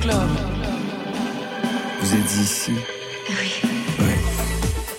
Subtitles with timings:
[0.00, 0.16] Club.
[2.00, 2.72] Vous êtes ici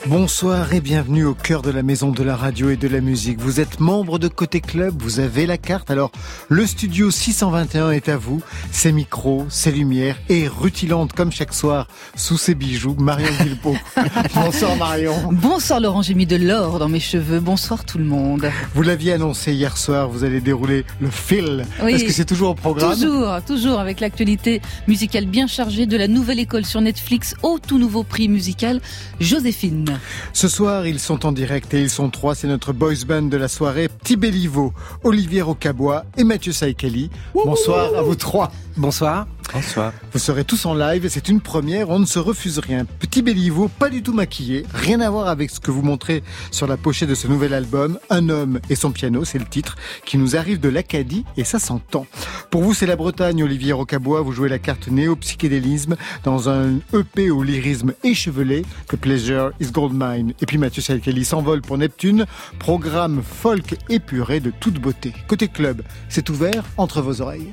[0.08, 3.40] Bonsoir et bienvenue au cœur de la maison de la radio et de la musique.
[3.40, 5.90] Vous êtes membre de Côté Club, vous avez la carte.
[5.90, 6.12] Alors,
[6.50, 8.42] le studio 621 est à vous.
[8.70, 11.88] Ses micros, ses lumières et rutilante comme chaque soir
[12.18, 13.78] sous ses bijoux, Marion Guilbeault.
[14.36, 15.16] Bonsoir Marion.
[15.32, 17.40] Bonsoir Laurent, j'ai mis de l'or dans mes cheveux.
[17.40, 18.52] Bonsoir tout le monde.
[18.76, 21.66] Vous l'aviez annoncé hier soir, vous allez dérouler le fil.
[21.88, 22.94] Est-ce que c'est toujours au programme?
[22.94, 27.78] Toujours, toujours avec l'actualité musicale bien chargée de la nouvelle école sur Netflix au tout
[27.78, 28.82] nouveau prix musical
[29.22, 29.93] Joséphine.
[30.34, 32.36] Ce soir, ils sont en direct et ils sont trois.
[32.36, 33.88] C'est notre boys band de la soirée.
[33.88, 37.10] Petit Béliveau, Olivier Rocabois et Mathieu Saïkeli.
[37.34, 38.52] Bonsoir à vous trois.
[38.78, 39.28] Bonsoir.
[39.52, 39.94] Bonsoir.
[40.12, 42.86] Vous serez tous en live et c'est une première, on ne se refuse rien.
[42.86, 46.68] Petit Béliveau, pas du tout maquillé, rien à voir avec ce que vous montrez sur
[46.68, 48.00] la pochette de ce nouvel album.
[48.10, 49.76] Un homme et son piano, c'est le titre,
[50.06, 52.06] qui nous arrive de l'Acadie et ça s'entend.
[52.50, 57.32] Pour vous, c'est la Bretagne, Olivier Rocabois, vous jouez la carte néo-psychédélisme dans un EP
[57.32, 60.34] au lyrisme échevelé, The Pleasure is Gold Mine.
[60.42, 62.26] Et puis Mathieu Salkelly s'envole pour Neptune,
[62.60, 65.14] programme folk épuré de toute beauté.
[65.28, 67.52] Côté club, c'est ouvert entre vos oreilles.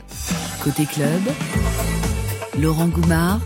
[0.62, 1.22] Côté club,
[2.60, 3.40] Laurent Goumard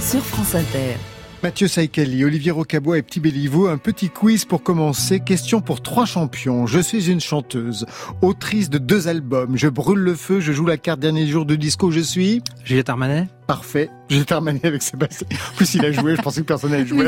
[0.00, 0.96] sur France Inter.
[1.42, 5.18] Mathieu Saïkeli, Olivier Rocabois et Petit Béliveau, un petit quiz pour commencer.
[5.18, 6.66] Question pour trois champions.
[6.66, 7.86] Je suis une chanteuse,
[8.22, 9.56] autrice de deux albums.
[9.56, 11.90] Je brûle le feu, je joue la carte dernier jour de disco.
[11.90, 13.90] Je suis Juliette Armanet Parfait.
[14.08, 15.26] Juliette Armanet avec Sébastien.
[15.52, 16.14] En plus, il a joué.
[16.14, 17.06] Je pensais que personne n'allait jouer.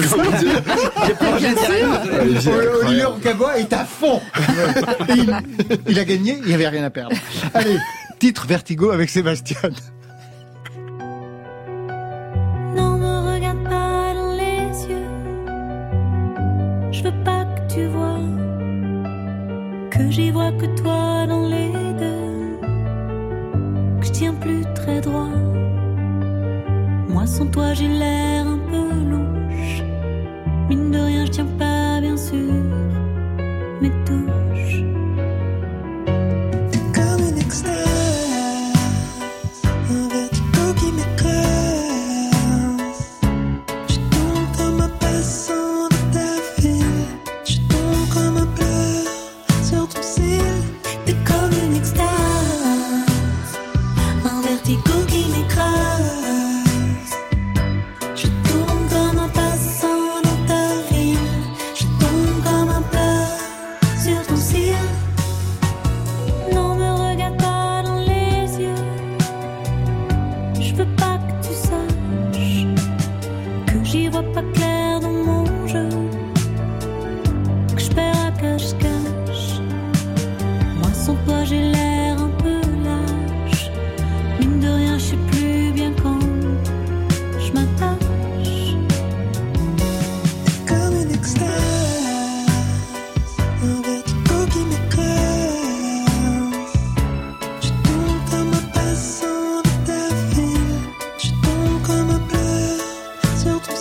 [2.82, 4.20] Olivier Rocabois est à fond.
[5.10, 5.36] il,
[5.88, 6.38] il a gagné.
[6.42, 7.14] Il n'y avait rien à perdre.
[7.54, 7.76] Allez,
[8.18, 9.70] titre Vertigo avec Sébastien.
[20.02, 21.72] Que j'y vois que toi dans les
[22.02, 22.58] deux.
[24.00, 25.34] Que je tiens plus très droit.
[27.08, 29.82] Moi sans toi j'ai l'air un peu louche.
[30.68, 32.54] Mine de rien, je tiens pas bien sûr
[33.80, 34.82] mes touches.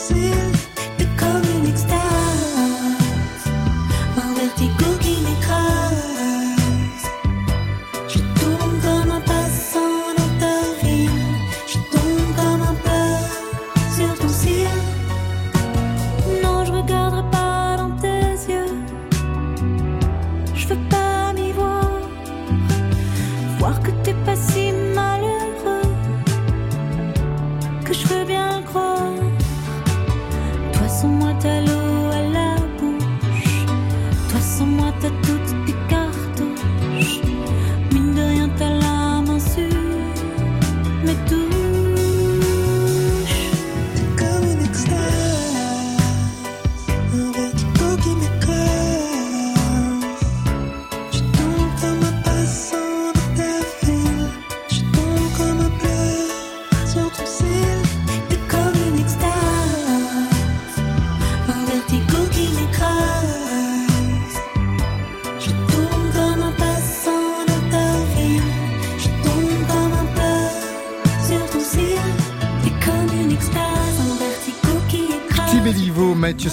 [0.01, 0.70] Sur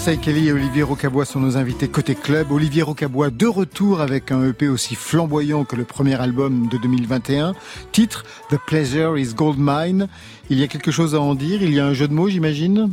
[0.09, 2.51] Saïkeli et Olivier Rocabois sont nos invités côté club.
[2.51, 7.53] Olivier Rocabois de retour avec un EP aussi flamboyant que le premier album de 2021.
[7.91, 10.07] Titre The Pleasure is Gold Mine.
[10.49, 11.61] Il y a quelque chose à en dire?
[11.61, 12.91] Il y a un jeu de mots, j'imagine?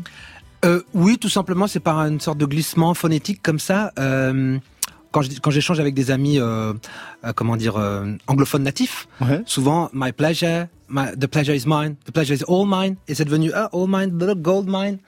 [0.67, 3.95] Euh, oui, tout simplement, c'est par une sorte de glissement phonétique comme ça.
[3.99, 4.59] Euh,
[5.11, 6.75] quand j'échange avec des amis, euh,
[7.25, 9.41] euh, comment dire, euh, anglophones natifs, Ouais.
[9.47, 13.25] souvent my pleasure my- the pleasure is mine, the pleasure is all mine, et c'est
[13.25, 14.99] devenu ah, all mine, the gold mine.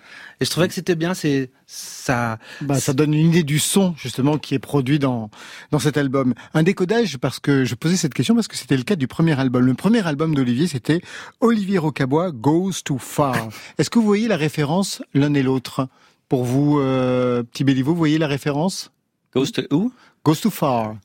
[0.41, 2.39] Et je trouvais que c'était bien, c'est ça.
[2.61, 5.31] Bah, ça donne une idée du son justement qui est produit dans
[5.71, 6.35] dans cet album.
[6.55, 9.39] Un décodage parce que je posais cette question parce que c'était le cas du premier
[9.39, 9.65] album.
[9.65, 11.01] Le premier album d'Olivier c'était
[11.41, 13.49] Olivier Rocabois Goes Too Far.
[13.79, 15.89] Est-ce que vous voyez la référence l'un et l'autre?
[16.29, 18.91] Pour vous, euh, petit Béliveau, vous voyez la référence?
[19.35, 19.91] Goes to who?
[20.25, 20.97] Goes Too Far.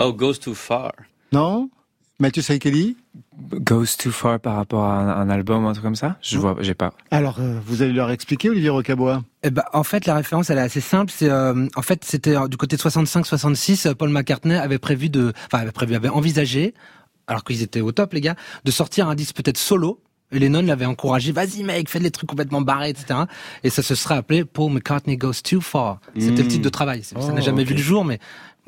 [0.00, 0.92] Oh, goes too far.
[1.32, 1.68] Non?
[2.20, 2.96] Mathieu Saïkeli?
[3.40, 6.16] Goes too far par rapport à un, un album ou un truc comme ça?
[6.22, 6.92] Je vois, j'ai pas.
[7.10, 9.22] Alors, euh, vous allez leur expliquer, Olivier Rocabois.
[9.42, 11.12] Eh ben, en fait, la référence, elle est assez simple.
[11.14, 13.86] C'est, euh, en fait, c'était euh, du côté de 65-66.
[13.88, 16.74] euh, Paul McCartney avait prévu de, enfin, avait prévu, avait envisagé,
[17.26, 18.34] alors qu'ils étaient au top, les gars,
[18.64, 20.00] de sortir un disque peut-être solo.
[20.30, 23.20] Et Lennon l'avait encouragé, vas-y mec, fais des trucs complètement barrés, etc.
[23.64, 26.00] Et ça se serait appelé Paul McCartney Goes Too Far.
[26.18, 27.02] C'était le titre de travail.
[27.02, 27.68] Ça Oh, n'a jamais ok.
[27.68, 28.18] vu le jour, mais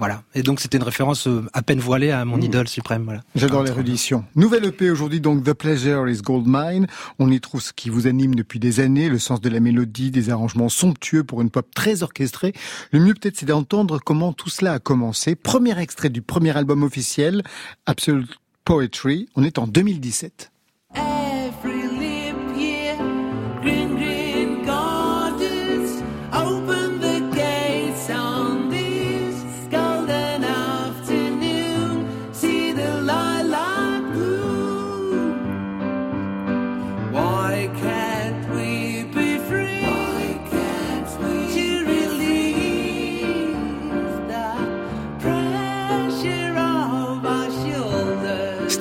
[0.01, 0.23] voilà.
[0.35, 2.43] Et donc c'était une référence euh, à peine voilée à mon Mmh.
[2.43, 3.05] idole suprême.
[3.05, 3.21] Voilà.
[3.35, 4.25] J'adore l'érudition.
[4.35, 6.87] Nouvelle EP aujourd'hui, donc The Pleasure is Gold Mine.
[7.19, 10.11] On y trouve ce qui vous anime depuis des années, le sens de la mélodie,
[10.11, 12.55] des arrangements somptueux pour une pop très orchestrée.
[12.93, 15.35] Le mieux peut-être, c'est d'entendre comment tout cela a commencé.
[15.37, 17.43] Premier extrait du premier album officiel,
[17.87, 19.29] Absolute Poetry.
[19.37, 20.51] On est en 2017.
[20.97, 21.80] Every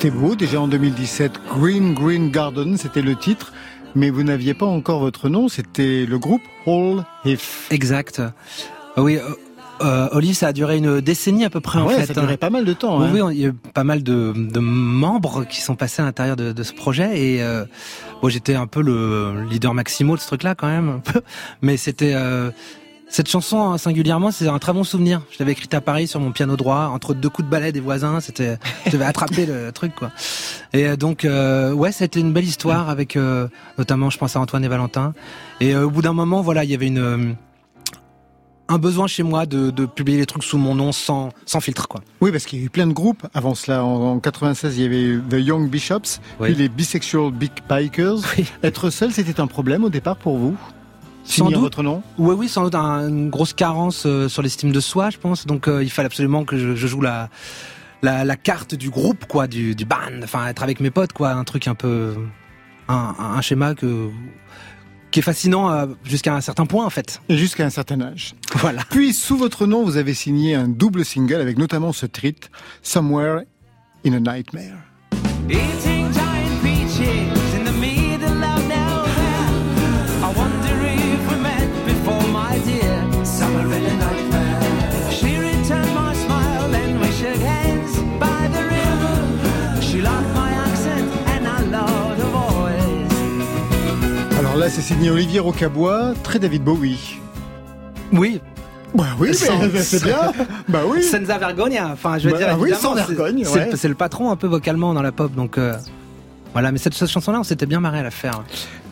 [0.02, 1.32] C'était beau, déjà en 2017.
[1.58, 3.52] Green Green Garden, c'était le titre.
[3.94, 7.66] Mais vous n'aviez pas encore votre nom, c'était le groupe Hall If.
[7.70, 8.18] Exact.
[8.20, 8.30] Euh,
[8.96, 9.20] Oui, euh,
[9.84, 12.14] euh, Olive, ça a duré une décennie à peu près en ouais, fait.
[12.14, 12.98] ça durait pas mal de temps.
[12.98, 13.10] Oui, hein.
[13.12, 16.06] oui, on- il y a eu pas mal de, de membres qui sont passés à
[16.06, 17.66] l'intérieur de, de ce projet et euh,
[18.22, 21.20] bon, j'étais un peu le leader maximo de ce truc-là quand même, un peu.
[21.60, 22.50] mais c'était euh,
[23.12, 25.20] cette chanson hein, singulièrement, c'est un très bon souvenir.
[25.32, 27.80] Je l'avais écrite à Paris sur mon piano droit, entre deux coups de balai des
[27.80, 28.20] voisins.
[28.20, 30.12] C'était, je devais attraper le truc quoi.
[30.72, 33.48] Et euh, donc euh, ouais, c'était une belle histoire avec euh,
[33.78, 35.12] notamment, je pense à Antoine et Valentin.
[35.60, 37.36] Et euh, au bout d'un moment, voilà, il y avait une
[38.72, 41.88] un besoin chez moi de, de publier les trucs sous mon nom sans sans filtre
[41.88, 42.02] quoi.
[42.20, 43.26] Oui, parce qu'il y a eu plein de groupes.
[43.34, 46.50] Avant cela, en, en 96, il y avait The Young Bishops, Oui.
[46.52, 48.18] puis les Bisexual Big Bikers.
[48.38, 48.44] Oui.
[48.62, 50.56] Être seul, c'était un problème au départ pour vous?
[51.30, 51.62] Sans Signer doute.
[51.62, 55.10] votre nom Oui, oui, sans doute un- une grosse carence euh, sur l'estime de soi,
[55.10, 55.46] je pense.
[55.46, 57.28] Donc, euh, il fallait absolument que je, je joue la,
[58.02, 59.96] la la carte du groupe, quoi, du, du band.
[60.24, 62.14] Enfin, être avec mes potes, quoi, un truc un peu,
[62.88, 64.08] un, un schéma que
[65.12, 67.20] qui est fascinant euh, jusqu'à un certain point, en fait.
[67.28, 68.34] et jusqu'à un certain âge.
[68.56, 68.82] Voilà.
[68.90, 72.48] Puis, sous votre nom, vous avez signé un double single avec notamment ce titre,
[72.82, 73.40] Somewhere
[74.06, 74.78] in a Nightmare.
[75.48, 77.39] Eating giant peaches
[94.60, 97.16] là, c'est signé Olivier Rocabois, très David Bowie.
[98.12, 98.40] Oui.
[98.94, 100.32] Bah oui, c'est bien.
[100.68, 101.02] Bah oui.
[101.02, 101.90] Senza vergogna.
[101.92, 102.56] Enfin, je veux Bah, dire.
[102.60, 103.70] oui, sans vergogne, C'est ouais.
[103.76, 105.56] c'est le patron un peu vocalement dans la pop, donc.
[105.58, 105.74] euh,
[106.52, 108.42] Voilà, mais cette, cette chanson-là, on s'était bien marré à la faire.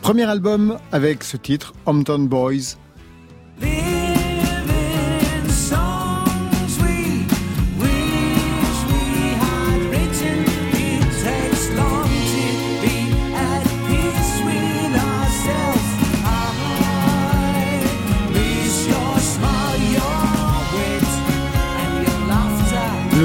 [0.01, 2.75] Premier album avec ce titre, Hometown Boys.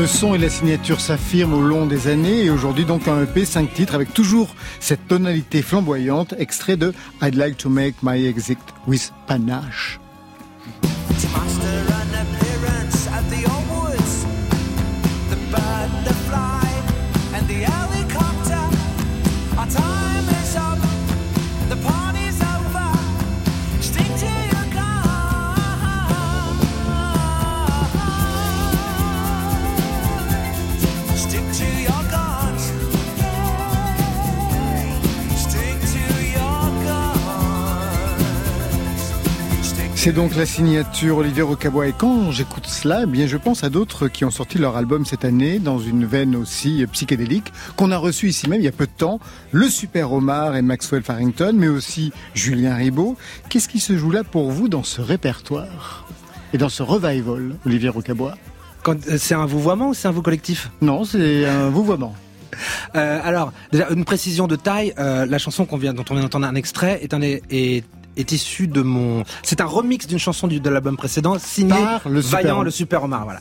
[0.05, 3.47] Le son et la signature s'affirment au long des années et aujourd'hui donc un EP
[3.47, 6.93] 5 titres avec toujours cette tonalité flamboyante, extrait de
[7.23, 9.99] I'd like to make my exit with panache.
[40.05, 43.71] C'est donc la signature Olivier Rocabois et quand j'écoute cela, eh bien je pense à
[43.71, 47.97] d'autres qui ont sorti leur album cette année dans une veine aussi psychédélique qu'on a
[47.97, 49.19] reçu ici même il y a peu de temps,
[49.51, 53.17] le Super Omar et Maxwell Farrington mais aussi Julien Ribaud.
[53.49, 56.07] Qu'est-ce qui se joue là pour vous dans ce répertoire
[56.53, 58.35] et dans ce revival Olivier Rocabois
[58.87, 60.71] euh, C'est un vouvoiement ou c'est un vous collectif?
[60.83, 62.15] Non, c'est un vouvoiement.
[62.95, 64.93] Euh, alors, déjà, une précision de taille.
[64.99, 67.85] euh, la chanson qu'on vient, dont on vient d'entendre un extrait est un est,
[68.17, 69.25] est issu de mon.
[69.43, 72.65] C'est un remix d'une chanson du, de l'album précédent signé Par le Super Vaillant, Omar.
[72.65, 73.25] le Super Omar.
[73.25, 73.41] Voilà.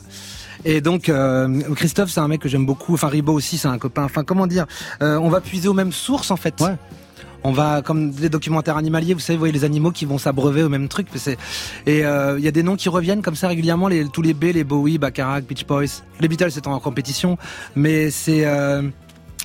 [0.64, 2.94] Et donc euh, Christophe, c'est un mec que j'aime beaucoup.
[2.94, 4.04] Enfin Ribo aussi, c'est un copain.
[4.04, 4.66] Enfin comment dire
[5.02, 6.60] Euh, On va puiser aux mêmes sources en fait.
[6.60, 6.76] Ouais.
[7.46, 10.62] On va comme des documentaires animaliers, vous savez, vous voyez les animaux qui vont s'abreuver
[10.62, 11.08] au même truc.
[11.84, 13.88] Et euh, il y a des noms qui reviennent comme ça régulièrement.
[13.88, 17.36] Les, tous les B, les Bowie, Bacharach, Beach Boys, les Beatles c'est en compétition,
[17.76, 18.46] mais c'est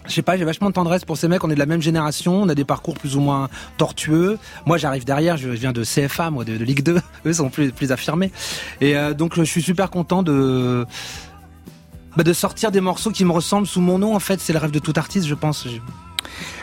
[0.08, 1.44] je sais pas, j'ai vachement de tendresse pour ces mecs.
[1.44, 4.38] On est de la même génération, on a des parcours plus ou moins tortueux.
[4.66, 7.00] Moi, j'arrive derrière, je viens de CFA, moi, de, Ligue 2.
[7.26, 8.32] Eux sont plus plus affirmés.
[8.82, 10.86] Et euh, donc, je suis super content de
[12.18, 14.16] bah, de sortir des morceaux qui me ressemblent sous mon nom.
[14.16, 15.68] En fait, c'est le rêve de tout artiste, je pense.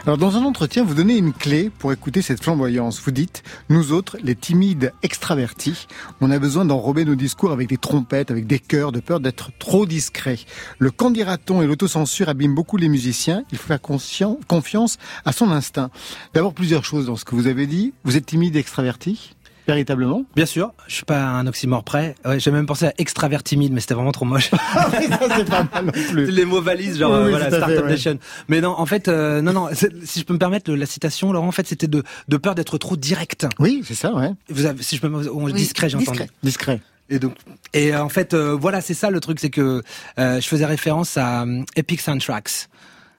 [0.05, 3.01] Alors dans un entretien, vous donnez une clé pour écouter cette flamboyance.
[3.01, 5.87] Vous dites, nous autres, les timides extravertis,
[6.21, 9.51] on a besoin d'enrober nos discours avec des trompettes, avec des chœurs, de peur d'être
[9.59, 10.39] trop discret.
[10.79, 13.45] Le quand dira-t-on et l'autocensure abîment beaucoup les musiciens.
[13.53, 15.91] Il faut faire confiance à son instinct.
[16.35, 17.93] D'abord plusieurs choses dans ce que vous avez dit.
[18.05, 19.36] Vous êtes timide extraverti?
[19.67, 22.15] Véritablement Bien sûr, je suis pas un oxymore près.
[22.25, 24.51] Ouais, j'ai même pensé à extravert timide, mais c'était vraiment trop moche.
[24.75, 26.27] Ah oui, ça c'est pas mal non plus.
[26.31, 27.91] les mots valises, genre Oui, euh, oui, voilà, tout à fait, Startup ouais.
[27.91, 28.19] Nation.
[28.49, 29.69] Mais non, en fait, euh, non, non.
[30.05, 32.79] Si je peux me permettre la citation, Laurent, en fait, c'était de, de peur d'être
[32.79, 33.47] trop direct.
[33.59, 34.31] Oui, c'est ça, ouais.
[34.49, 36.19] Vous avez, si je peux, me- on- Oui, discret, j'ai entendu.
[36.19, 36.31] discret.
[36.43, 36.81] Discret.
[37.09, 37.35] Et donc,
[37.73, 39.83] et euh, en fait, euh, voilà, c'est ça le truc, c'est que
[40.19, 42.69] euh, je faisais référence à euh, Epic Soundtracks,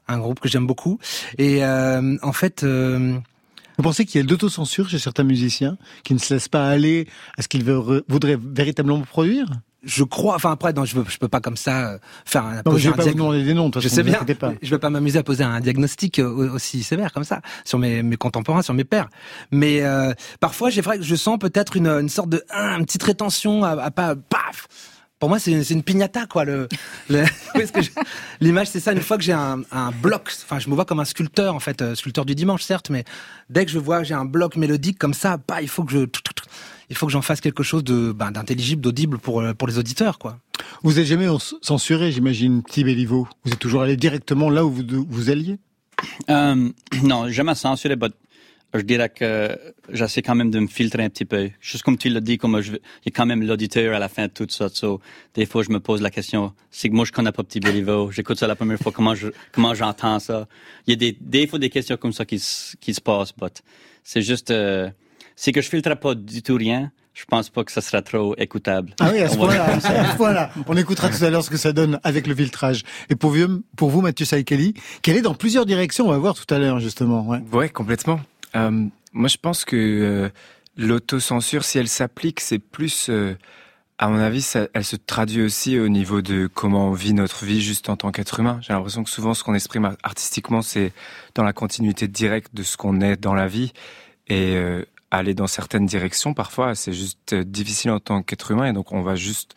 [0.10, 1.00] un groupe que j'aime beaucoup.
[1.38, 3.18] Et euh, en fait, euh,
[3.78, 6.68] Vous pensez qu'il y a de l'autocensure chez certains musiciens qui ne se laissent pas
[6.68, 7.08] aller
[7.38, 9.48] à ce qu'ils voudraient véritablement produire?
[9.84, 12.62] Je crois, enfin après, non, je, veux, je peux pas comme ça euh, faire un.
[12.66, 14.20] Non, je vais un pas vous demander des noms, de Je sais bien.
[14.40, 14.54] pas.
[14.62, 18.02] Je vais pas m'amuser à poser un diagnostic euh, aussi sévère comme ça sur mes,
[18.02, 19.08] mes contemporains, sur mes pairs.
[19.52, 23.04] Mais euh, parfois, j'ai vrai que je sens peut-être une, une sorte de une petite
[23.04, 24.68] rétention à, à pas paf.
[25.20, 26.46] Pour moi, c'est une, une piñata, quoi.
[26.46, 26.68] Le,
[28.40, 28.94] l'image, c'est ça.
[28.94, 31.60] Une fois que j'ai un, un bloc, enfin, je me vois comme un sculpteur, en
[31.60, 33.04] fait, euh, sculpteur du dimanche, certes, mais
[33.50, 35.92] dès que je vois que j'ai un bloc mélodique comme ça, bah, il faut que
[35.92, 36.06] je,
[36.90, 39.80] il faut que j'en fasse quelque chose de, ben, d'intelligible, d'audible pour euh, pour les
[39.80, 40.38] auditeurs, quoi.
[40.84, 41.28] Vous êtes jamais
[41.62, 43.28] censuré, j'imagine, petit Béliveau.
[43.44, 45.58] Vous êtes toujours allé directement là où vous, vous alliez?
[46.30, 46.70] Euh,
[47.04, 48.10] non, jamais censuré, mais
[48.74, 49.58] je dirais que
[49.92, 51.50] j'essaie quand même de me filtrer un petit peu.
[51.62, 54.10] Juste comme tu l'as dit, comme je, il y a quand même l'auditeur à la
[54.10, 54.68] fin de tout ça.
[54.70, 55.00] So,
[55.36, 58.12] des fois, je me pose la question, c'est que moi, je connais pas Petit Béliveau.
[58.12, 60.48] J'écoute ça la première fois, comment je, comment j'entends ça.
[60.86, 63.34] Il y a des, des fois des questions comme ça qui, se- qui se passent,
[63.36, 63.62] but
[64.04, 64.90] c'est juste, euh,
[65.36, 66.92] c'est que je filtre pas du tout rien.
[67.14, 68.94] Je pense pas que ça sera trop écoutable.
[69.00, 69.72] Ah oui, à ce point-là.
[69.72, 69.90] comme ça.
[70.02, 70.52] à ce point-là.
[70.68, 72.84] On écoutera tout à l'heure ce que ça donne avec le filtrage.
[73.10, 76.36] Et pour vous, pour vous Mathieu Saïkeli, qui allait dans plusieurs directions, on va voir
[76.36, 77.26] tout à l'heure, justement.
[77.28, 77.40] Ouais.
[77.52, 78.20] Ouais, complètement.
[78.56, 80.30] Euh, moi, je pense que euh,
[80.78, 83.36] l'autocensure, si elle s'applique, c'est plus, euh,
[83.98, 87.62] à mon avis, elle se traduit aussi au niveau de comment on vit notre vie
[87.62, 88.60] juste en tant qu'être humain.
[88.62, 90.94] J'ai l'impression que souvent, ce qu'on exprime ar- artistiquement, c'est
[91.36, 93.74] dans la continuité directe de ce qu'on est dans la vie.
[94.28, 98.66] Et euh, aller dans certaines directions, parfois, c'est juste difficile en tant qu'être humain.
[98.66, 99.56] Et donc, on va juste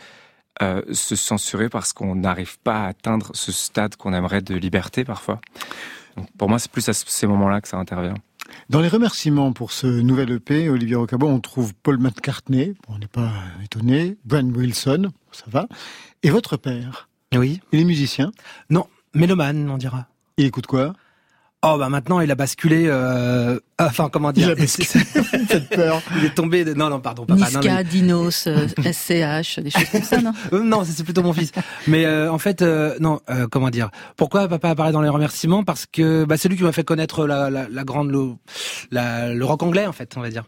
[0.92, 5.40] se censurer parce qu'on n'arrive pas à atteindre ce stade qu'on aimerait de liberté, parfois.
[6.18, 8.12] Donc, pour moi, c'est plus à ce- ces moments-là que ça intervient.
[8.68, 13.06] Dans les remerciements pour ce nouvel EP, Olivier Rocabo, on trouve Paul McCartney, on n'est
[13.06, 13.32] pas
[13.64, 15.66] étonné, Brian Wilson, ça va,
[16.22, 17.08] et votre père?
[17.34, 17.60] Oui.
[17.72, 18.32] Il est musicien,
[18.70, 20.06] Non, mélomane, on dira.
[20.36, 20.94] il écoute quoi?
[21.62, 22.84] Oh bah maintenant il a basculé.
[22.86, 23.60] Euh...
[23.78, 24.88] Enfin comment dire Il a basculé.
[25.46, 26.00] Faites peur.
[26.16, 26.64] Il est tombé.
[26.64, 26.72] De...
[26.72, 27.38] Non non pardon papa.
[27.50, 31.22] non, Niska, Dinos, euh, SCH, des choses comme ça, non mais- Euh, non c'est plutôt
[31.22, 31.52] mon fils.
[31.86, 33.90] Mais euh, en fait euh, non euh, comment dire.
[34.16, 35.62] Pourquoi papa apparaît dans les remerciements?
[35.62, 38.30] Parce que bah, c'est lui qui m'a fait connaître la, la, la grande le,
[38.90, 40.44] la, le rock anglais en fait on va dire.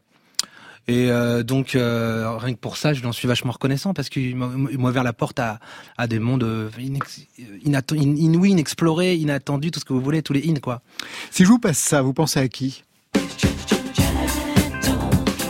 [0.89, 4.09] Et euh, donc euh, rien que pour ça, je lui en suis vachement reconnaissant parce
[4.09, 4.47] qu'il m'a
[4.89, 5.61] ouvert la porte à,
[5.97, 7.27] à des mondes euh, inex-
[7.95, 10.83] inouïs, inexplorés, inattendus, tout ce que vous voulez, tous les in quoi.
[11.31, 12.83] Si je vous passe ça, vous pensez à qui?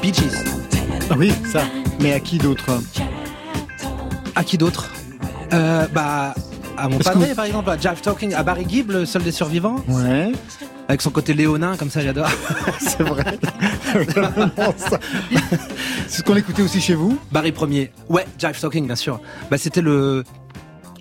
[0.03, 0.45] Bee Gees.
[1.11, 1.63] Ah oui, ça.
[2.01, 2.67] Mais à qui d'autre?
[4.35, 4.91] À qui d'autre?
[5.53, 6.35] Euh, Bah,
[6.77, 9.23] à mon Est-ce padré, que- par exemple, à Jeff Talking, à Barry Gibb, le seul
[9.23, 10.33] des survivants, Ouais,
[10.93, 12.29] avec son côté léonin, comme ça, j'adore.
[12.79, 13.39] c'est vrai.
[16.07, 17.91] C'est ce qu'on écoutait aussi chez vous Barry premier.
[18.11, 19.19] Ouais, Jive Talking, bien sûr.
[19.51, 20.23] Bah, c'était le.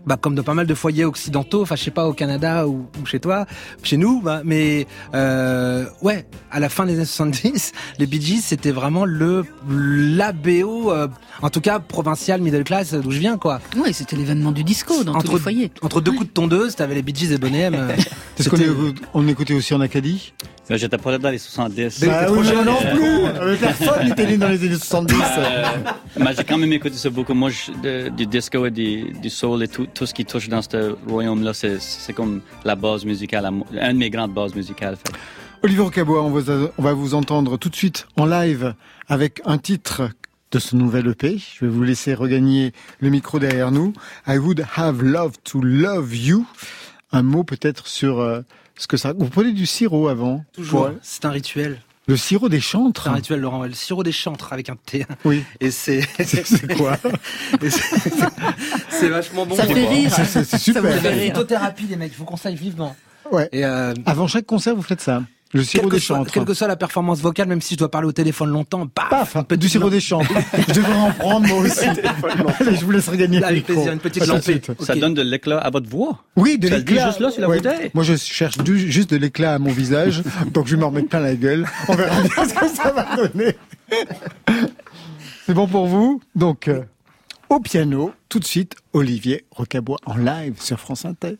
[0.05, 2.88] Bah, comme de pas mal de foyers occidentaux, enfin, je sais pas, au Canada ou,
[3.01, 3.46] ou chez toi,
[3.84, 8.41] chez nous, bah, mais euh, ouais, à la fin des années 70, les Bee Gees,
[8.41, 11.08] c'était vraiment le la BO, euh,
[11.43, 13.62] en tout cas provincial, middle class, d'où je viens, quoi.
[13.77, 15.72] Oui, c'était l'événement du disco dans tous Entre, les foyers.
[15.84, 17.75] entre deux coups de tondeuse, t'avais les Bee Gees et Bonnet M.
[17.77, 17.96] euh,
[18.38, 18.58] C'est ce qu'on
[19.13, 20.34] on écoutait aussi en Acadie?
[20.77, 22.03] J'étais pas là dans les 70.
[22.05, 25.63] Bah oui, trop moi non plus Euh, Personne n'était né dans les années 70 Euh,
[26.17, 27.33] mais j'ai quand même écouté ça beaucoup.
[27.33, 30.49] Moi, je- de- du disco et du, du soul et tout, tout ce qui touche
[30.49, 33.63] dans ce royaume-là, c'est, c'est comme la base musicale, une
[33.93, 34.95] de mes grandes bases musicales.
[34.97, 35.13] fait.
[35.63, 38.73] Olivier Rocabois, on, va- on va vous entendre tout de suite en live
[39.07, 40.09] avec un titre
[40.51, 41.37] de ce nouvel EP.
[41.37, 43.93] Je vais vous laisser regagner le micro derrière nous.
[44.27, 46.45] I would have loved to love you.
[47.11, 48.41] Un mot peut-être sur euh,
[48.81, 49.13] ce que ça...
[49.17, 50.89] Vous prenez du sirop avant Toujours.
[51.01, 51.79] C'est un rituel.
[52.07, 53.63] Le sirop des chantres C'est un rituel, Laurent.
[53.63, 55.05] Le sirop des chantres avec un T.
[55.23, 55.43] Oui.
[55.59, 56.01] Et c'est.
[56.25, 56.97] C'est quoi
[58.89, 59.55] c'est- vachement bon.
[59.55, 60.11] Ça fait rire.
[60.11, 60.81] C'est- super.
[60.83, 61.23] C'est fait la rire.
[61.33, 62.11] phytothérapie, les mecs.
[62.13, 62.95] Je vous conseille vivement.
[63.31, 63.47] Ouais.
[63.51, 65.21] Et euh, Avant chaque concert, vous faites ça
[65.53, 66.31] Le sirop des chantres.
[66.31, 69.10] quelle que soit la performance vocale, même si je dois parler au téléphone longtemps, paf,
[69.10, 70.31] Paf, un peu du sirop des chantres.
[70.70, 71.86] je devrais en prendre moi aussi.
[71.86, 73.74] Allez, je vous laisse regagner le Avec micro.
[73.74, 74.24] plaisir, une petite.
[74.84, 76.24] Ça donne de l'éclat à votre voix.
[76.38, 77.08] Oui, de le l'éclat.
[77.08, 77.91] juste là, sur la bouteille.
[77.93, 81.10] Moi, je cherche du- juste de l'éclat à mon visage, donc je vais m'en remettre
[81.10, 81.65] plein la gueule.
[81.89, 83.55] On verra bien ce que ça va donner.
[85.46, 86.84] C'est bon pour vous Donc, euh,
[87.50, 91.36] au piano, tout de suite, Olivier Rocabois en live sur France Inter.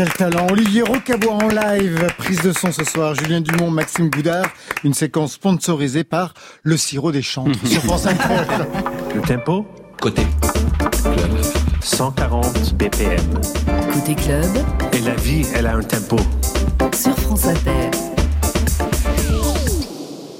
[0.00, 4.46] Quel talent Olivier Rocabois en live, prise de son ce soir, Julien Dumont, Maxime Boudard,
[4.82, 6.32] une séquence sponsorisée par
[6.62, 8.46] le sirop des chantres sur France Inter.
[9.14, 9.66] Le tempo
[10.00, 10.22] Côté.
[11.82, 13.20] 140 BPM.
[13.92, 16.16] Côté club, Et la vie, elle a un tempo.
[16.94, 17.90] sur France Inter.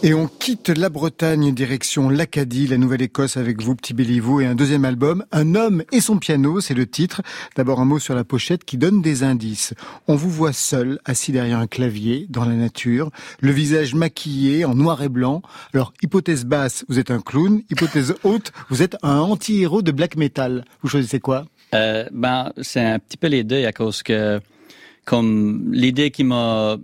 [0.02, 4.54] Et on quitte la Bretagne direction l'Acadie, la Nouvelle-Écosse avec vous, Petit Béliveau, et un
[4.54, 7.20] deuxième album, Un homme et son piano, c'est le titre.
[7.54, 9.74] D'abord un mot sur la pochette qui donne des indices.
[10.08, 13.10] On vous voit seul, assis derrière un clavier, dans la nature,
[13.40, 15.42] le visage maquillé en noir et blanc.
[15.74, 17.60] Alors, hypothèse basse, vous êtes un clown.
[17.68, 20.64] Hypothèse haute, vous êtes un anti-héros de black metal.
[20.80, 21.44] Vous choisissez quoi?
[21.74, 24.40] Euh, ben, c'est un petit peu les deux à cause que,
[25.04, 26.76] comme l'idée qui m'a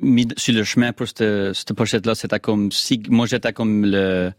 [0.00, 4.32] mis sur le chemin pour cette, cette pochette-là, c'était comme si moi j'étais comme le,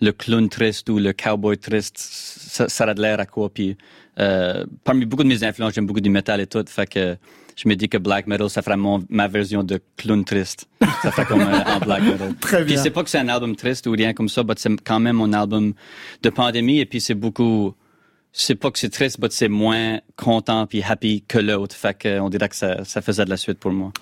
[0.00, 1.96] le clown triste ou le cowboy triste.
[1.98, 3.48] Ça, ça a de l'air à quoi?
[3.50, 3.76] Puis,
[4.18, 6.64] euh, parmi beaucoup de mes influences, j'aime beaucoup du métal et tout.
[6.66, 7.16] Fait que
[7.56, 10.68] je me dis que black metal, ça ferait mon, ma version de clown triste.
[11.02, 12.34] Ça ferait comme euh, en black metal.
[12.40, 12.82] Très Puis bien.
[12.82, 15.16] c'est pas que c'est un album triste ou rien comme ça, mais c'est quand même
[15.16, 15.72] mon album
[16.22, 16.78] de pandémie.
[16.80, 17.74] Et puis c'est beaucoup
[18.38, 21.74] c'est pas que c'est triste, mais c'est moins content puis happy que l'autre.
[21.74, 23.92] Fait que on dirait que ça, ça faisait de la suite pour moi.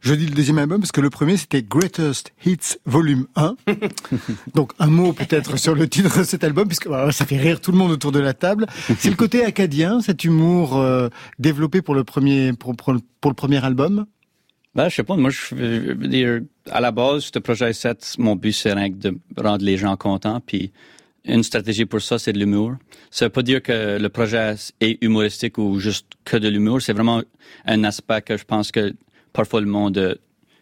[0.00, 3.54] Je dis le deuxième album parce que le premier c'était Greatest Hits Volume 1.
[4.54, 7.60] Donc un mot peut-être sur le titre de cet album puisque voilà, ça fait rire
[7.60, 8.66] tout le monde autour de la table.
[8.98, 13.62] C'est le côté acadien, cet humour euh, développé pour le premier pour, pour le premier
[13.62, 14.06] album?
[14.74, 18.36] Ben, je sais pas, moi, je veux dire, à la base, ce projet 7, mon
[18.36, 20.72] but, c'est rien que de rendre les gens contents, puis
[21.24, 22.72] une stratégie pour ça, c'est de l'humour.
[23.10, 26.92] Ça veut pas dire que le projet est humoristique ou juste que de l'humour, c'est
[26.92, 27.22] vraiment
[27.66, 28.92] un aspect que je pense que
[29.32, 30.14] parfois le monde, euh,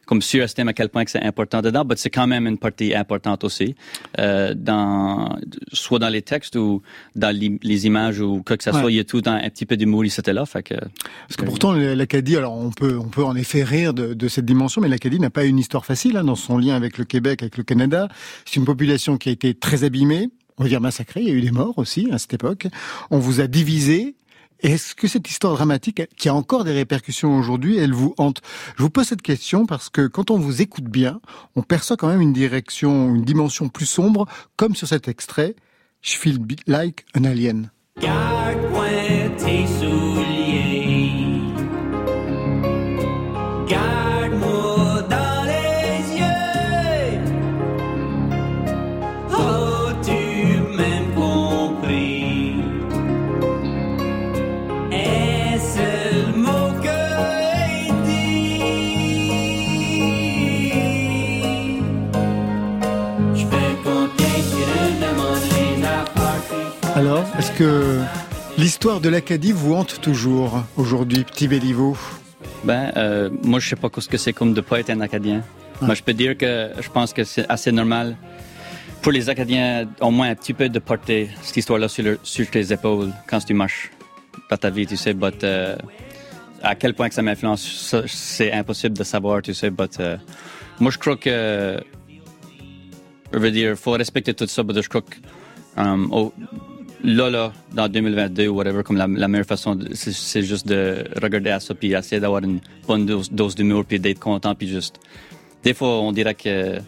[0.07, 2.95] comme surestime à quel point que c'est important dedans, mais c'est quand même une partie
[2.95, 3.77] importante aussi,
[4.19, 5.39] euh, dans,
[5.73, 6.83] soit dans les textes ou
[7.15, 8.81] dans les, les images ou quoi que ce Ouais.
[8.81, 10.75] soit, il y a tout un, un petit peu d'humour ici et là, fait que...
[10.75, 14.45] Parce que pourtant l'Acadie, alors on peut on peut en effet rire de, de cette
[14.47, 17.43] dimension, mais l'Acadie n'a pas une histoire facile hein, dans son lien avec le Québec,
[17.43, 18.09] avec le Canada.
[18.45, 21.21] C'est une population qui a été très abîmée, on va dire massacrée.
[21.21, 22.67] Il y a eu des morts aussi à cette époque.
[23.11, 24.17] On vous a divisé.
[24.63, 28.43] Est-ce que cette histoire dramatique, qui a encore des répercussions aujourd'hui, elle vous hante?
[28.77, 31.21] Je vous pose cette question parce que quand on vous écoute bien,
[31.57, 35.57] on perçoit quand même une direction, une dimension plus sombre, comme sur cet extrait.
[36.03, 37.71] Je feel like an alien.
[38.01, 38.91] Garde-moi.
[67.41, 68.01] Est-ce que
[68.59, 71.97] l'histoire de l'Acadie vous hante toujours aujourd'hui, petit Béliveau?
[72.65, 75.43] Ben, euh, moi, je sais pas ce que c'est comme de pas être un Acadien.
[75.81, 78.15] Moi, je peux dire que je pense que c'est assez normal
[79.01, 82.71] pour les Acadiens, au moins un petit peu de porter cette histoire-là sur, sur tes
[82.75, 83.91] épaules quand tu marches
[84.51, 85.15] dans ta vie, tu sais.
[85.15, 85.77] But, euh,
[86.63, 89.71] à quel point que ça m'influence, c'est impossible de savoir, tu sais.
[89.71, 90.19] But, euh,
[90.79, 91.81] moi, je crois que,
[93.33, 95.15] je veux dire, faut respecter tout ça, mais je crois que,
[95.81, 96.35] um, au-
[97.05, 101.61] là, là, dans 2022 ou whatever, comme la, meilleure façon, c'est juste de regarder à
[101.61, 105.01] ça puis essayer d'avoir une bonne dose, dose d'humour puis d'être content puis juste.
[105.63, 106.79] Des fois, on dirait que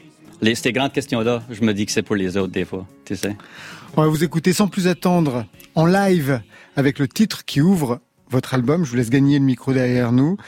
[0.40, 3.16] les, ces grandes questions-là, je me dis que c'est pour les autres des fois, tu
[3.16, 3.36] sais.
[3.96, 5.44] On va vous écouter sans plus attendre
[5.74, 6.40] en live
[6.76, 8.84] avec le titre qui ouvre votre album.
[8.84, 10.38] Je vous laisse gagner le micro derrière nous.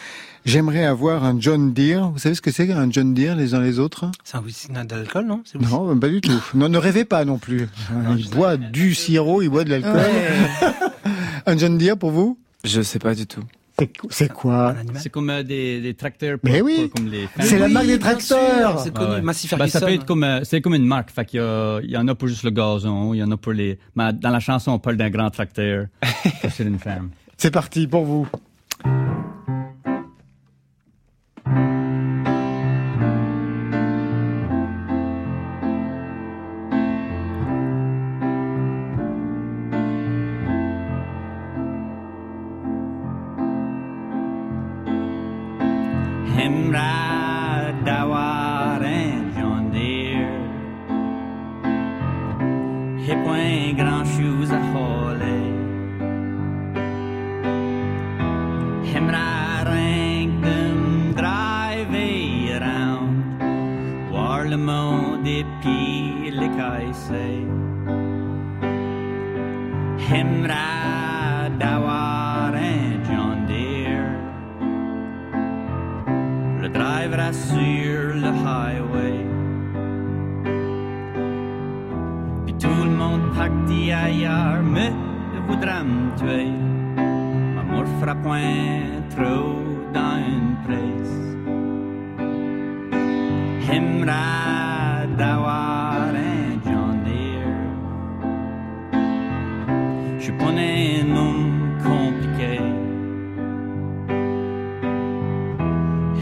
[0.44, 2.10] J'aimerais avoir un John Deere.
[2.10, 4.10] Vous savez ce que c'est un John Deere les uns les autres?
[4.24, 5.42] C'est un whisky d'alcool, non?
[5.58, 6.32] Non, pas du tout.
[6.54, 7.66] Non, ne rêvez pas non plus.
[8.18, 10.00] Il boit du sirop, il boit de l'alcool.
[11.46, 12.38] un John Deere pour vous?
[12.62, 13.42] Je sais pas du tout.
[14.10, 14.74] C'est- quoi.
[14.98, 16.38] C'est comme euh, des, des tracteurs.
[16.44, 16.90] Mais oui.
[17.10, 18.78] les C'est la Oui, marque des tracteurs.
[18.80, 19.22] C'est connu, ouais.
[19.22, 21.10] Massif Ben, ça peut être comme, euh, c'est comme une marque.
[21.10, 23.30] Fait qu'il y, a- il y en a pour juste le gazon, il y en
[23.32, 23.78] a pour les.
[23.96, 25.86] Mais dans la chanson, on parle d'un grand tracteur.
[26.54, 27.10] C'est une ferme.
[27.36, 28.28] C'est parti pour vous.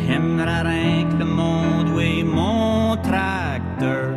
[0.08, 4.10] Himra rien que le monde, oui, mon tracteur.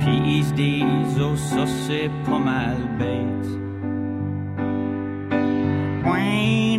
[0.00, 3.36] Puis ils se disent, oh, ça c'est pas mal bête.
[6.04, 6.75] Hemra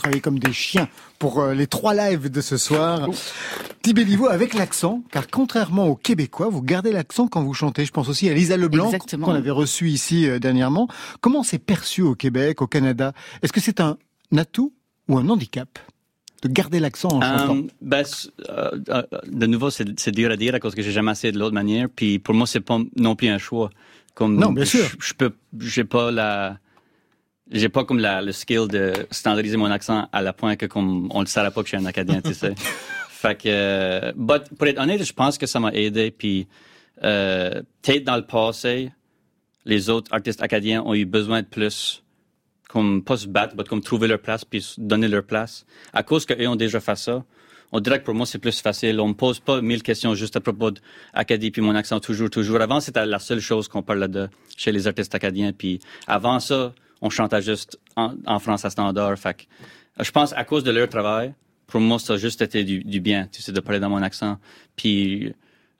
[0.00, 3.08] travaillé comme des chiens pour euh, les trois lives de ce soir.
[3.82, 7.84] Tibélivo avec l'accent, car contrairement aux Québécois, vous gardez l'accent quand vous chantez.
[7.84, 10.88] Je pense aussi à Lisa Leblanc qu'on avait reçue ici euh, dernièrement.
[11.20, 13.12] Comment c'est perçu au Québec, au Canada?
[13.42, 13.98] Est-ce que c'est un
[14.36, 14.72] atout
[15.08, 15.78] ou un handicap
[16.42, 17.56] de garder l'accent en chantant?
[17.56, 18.04] Euh, ben,
[18.48, 21.54] euh, de nouveau, c'est dur à dire à cause que j'ai jamais essayé de l'autre
[21.54, 21.88] manière.
[21.94, 23.70] Puis pour moi, c'est pas non plus un choix.
[24.14, 24.84] Comme Non, bien sûr.
[24.98, 26.58] Je, je peux, j'ai pas la,
[27.50, 31.08] j'ai pas comme la, le skill de standardiser mon accent à la point que comme
[31.12, 32.54] on le saurait pas que je suis un Acadien, tu sais.
[33.10, 36.10] Fait que, euh, but, pour être honnête, je pense que ça m'a aidé.
[36.10, 36.48] Puis
[37.02, 38.92] euh, peut-être dans le passé,
[39.66, 42.02] les autres artistes acadiens ont eu besoin de plus
[42.68, 45.66] comme pas se battre, mais comme trouver leur place puis donner leur place.
[45.92, 47.24] À cause qu'eux ont déjà fait ça,
[47.72, 49.00] on dirait que pour moi c'est plus facile.
[49.00, 52.60] On me pose pas mille questions juste à propos d'Acadie puis mon accent toujours, toujours.
[52.60, 55.52] Avant c'était la seule chose qu'on parlait de chez les artistes acadiens.
[55.52, 59.18] Puis avant ça, on chantait juste en, en France à standard.
[59.18, 59.42] Fait que,
[60.00, 61.34] euh, je pense à cause de leur travail,
[61.66, 64.02] pour moi ça a juste été du, du bien, tu sais, de parler dans mon
[64.02, 64.38] accent.
[64.76, 65.32] Puis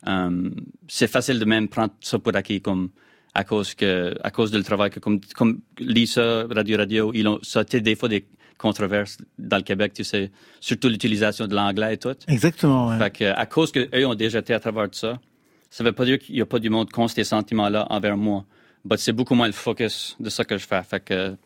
[0.08, 0.50] euh,
[0.88, 2.90] c'est facile de même prendre ça pour acquis comme
[3.34, 7.38] à cause que à cause du travail que comme comme Lisa Radio Radio ils ont
[7.42, 8.26] ça a été des fois des
[8.58, 12.88] controverses dans le Québec tu sais surtout l'utilisation de l'anglais et tout Exactement.
[12.88, 12.98] ouais.
[12.98, 15.20] fait que à cause que eux ont déjà été à travers de ça
[15.70, 17.86] ça veut pas dire qu'il y a pas du monde qui ont ces sentiments là
[17.90, 18.44] envers moi
[18.84, 20.82] mais c'est beaucoup moins le focus de ça que je fais.
[20.82, 21.36] Fait que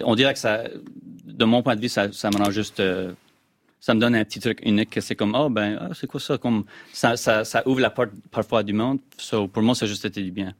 [0.00, 0.64] on dirait que ça
[1.24, 3.12] de mon point de vue ça ça me rend juste euh,
[3.80, 6.20] ça me donne un petit truc unique que c'est comme oh ben ah, c'est quoi
[6.20, 6.38] ça?
[6.38, 8.98] Comme ça, ça ça ouvre la porte parfois du monde.
[9.18, 10.54] So, pour moi ça a juste été du bien.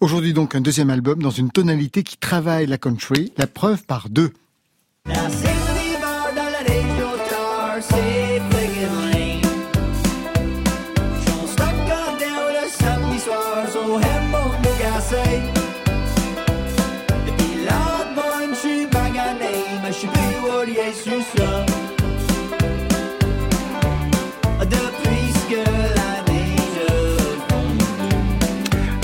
[0.00, 4.08] Aujourd'hui donc un deuxième album dans une tonalité qui travaille la country, la preuve par
[4.08, 4.32] deux.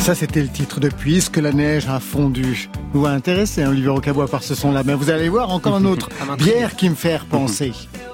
[0.04, 2.68] Ça c'était le titre depuis ce que la neige a fondu.
[2.92, 5.86] Vous va intéresser hein, Olivier Rocabois par ce son-là, mais vous allez voir encore un
[5.86, 6.10] autre.
[6.28, 6.52] M'intrigue.
[6.52, 7.72] Bière qui me fait repenser.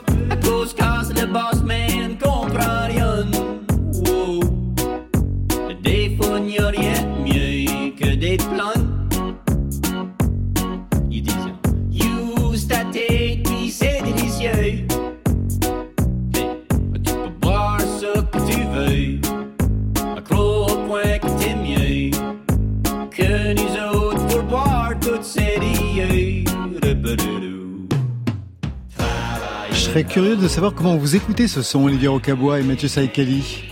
[29.90, 33.64] serais curieux de savoir comment vous écoutez ce son, Olivier Rocabois et Mathieu Saïkali.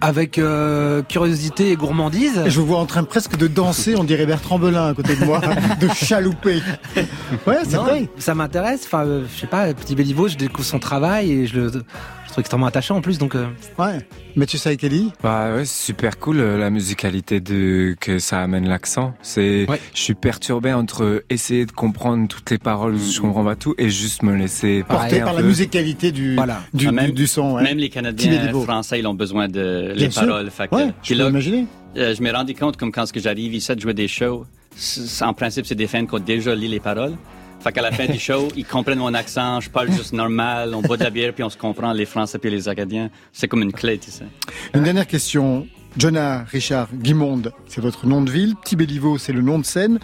[0.00, 2.44] Avec euh, curiosité et gourmandise.
[2.46, 5.24] Je vous vois en train presque de danser, on dirait Bertrand Belin à côté de
[5.24, 5.40] moi,
[5.80, 6.62] de chalouper.
[7.48, 8.08] Ouais, c'est vrai.
[8.16, 8.82] ça m'intéresse.
[8.84, 11.84] Enfin, euh, je sais pas, Petit Béliveau, je découvre son travail et je le,
[12.30, 13.18] je trouve extrêmement attachant en plus.
[13.18, 13.98] Donc, euh, Ouais.
[14.36, 15.10] Mathieu Saïkali.
[15.20, 19.14] Bah ouais, c'est super cool euh, la musicalité de que ça amène l'accent.
[19.20, 19.80] C'est, Ouais.
[19.94, 23.90] je suis perturbé entre essayer de comprendre toutes les paroles, je comprends pas tout, et
[23.90, 26.60] juste me laisser Porté parler par la musicalité du, Voilà.
[26.72, 27.54] du, Ah, même- du, du son.
[27.56, 27.64] ouais.
[27.64, 28.62] Même les Canadiens Béliveau.
[28.62, 30.22] français, ils ont besoin de Bien les sûr.
[30.26, 30.50] paroles.
[30.50, 31.66] Fait Ouais, je peux imaginer.
[31.96, 34.46] euh, je m'ai rendu compte, comme quand ce que j'arrive ici de jouer des shows,
[35.22, 37.14] en principe, c'est des fans qui ont déjà lu les paroles.
[37.60, 40.80] Fait qu'à la fin du show, ils comprennent mon accent, je parle juste normal, on
[40.80, 43.10] boit de la bière, puis on se comprend, les Français puis les Acadiens.
[43.32, 44.24] C'est comme une clé, tu sais.
[44.74, 45.66] Une dernière question.
[45.96, 48.54] Jonah, Richard, Guimonde, c'est votre nom de ville.
[48.62, 49.98] Petit Béliveau, c'est le nom de scène.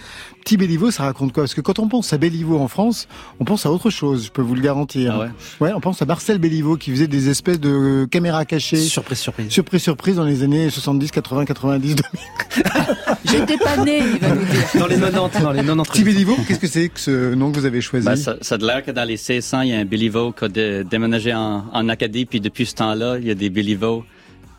[0.44, 1.44] Petit Béliveau, ça raconte quoi?
[1.44, 3.06] Parce que quand on pense à Béliveau en France,
[3.40, 5.14] on pense à autre chose, je peux vous le garantir.
[5.14, 5.28] Ah ouais?
[5.60, 8.76] Ouais, on pense à Marcel Béliveau qui faisait des espèces de caméras cachées.
[8.76, 9.50] surprise, surprise.
[9.50, 12.64] Surprise, surprise, dans les années 70, 80, 90, 2000.
[13.24, 14.80] J'étais pas né, il va nous dire.
[14.80, 15.90] Dans les 90, dans les 90.
[15.90, 18.04] Petit Béliveau, qu'est-ce que c'est que ce nom que vous avez choisi?
[18.06, 20.32] Ben, ça, ça a de l'air que dans les 1600, il y a un Béliveau
[20.32, 23.50] qui a dé- déménagé en, en Acadie, puis depuis ce temps-là, il y a des
[23.50, 24.04] Béliveaux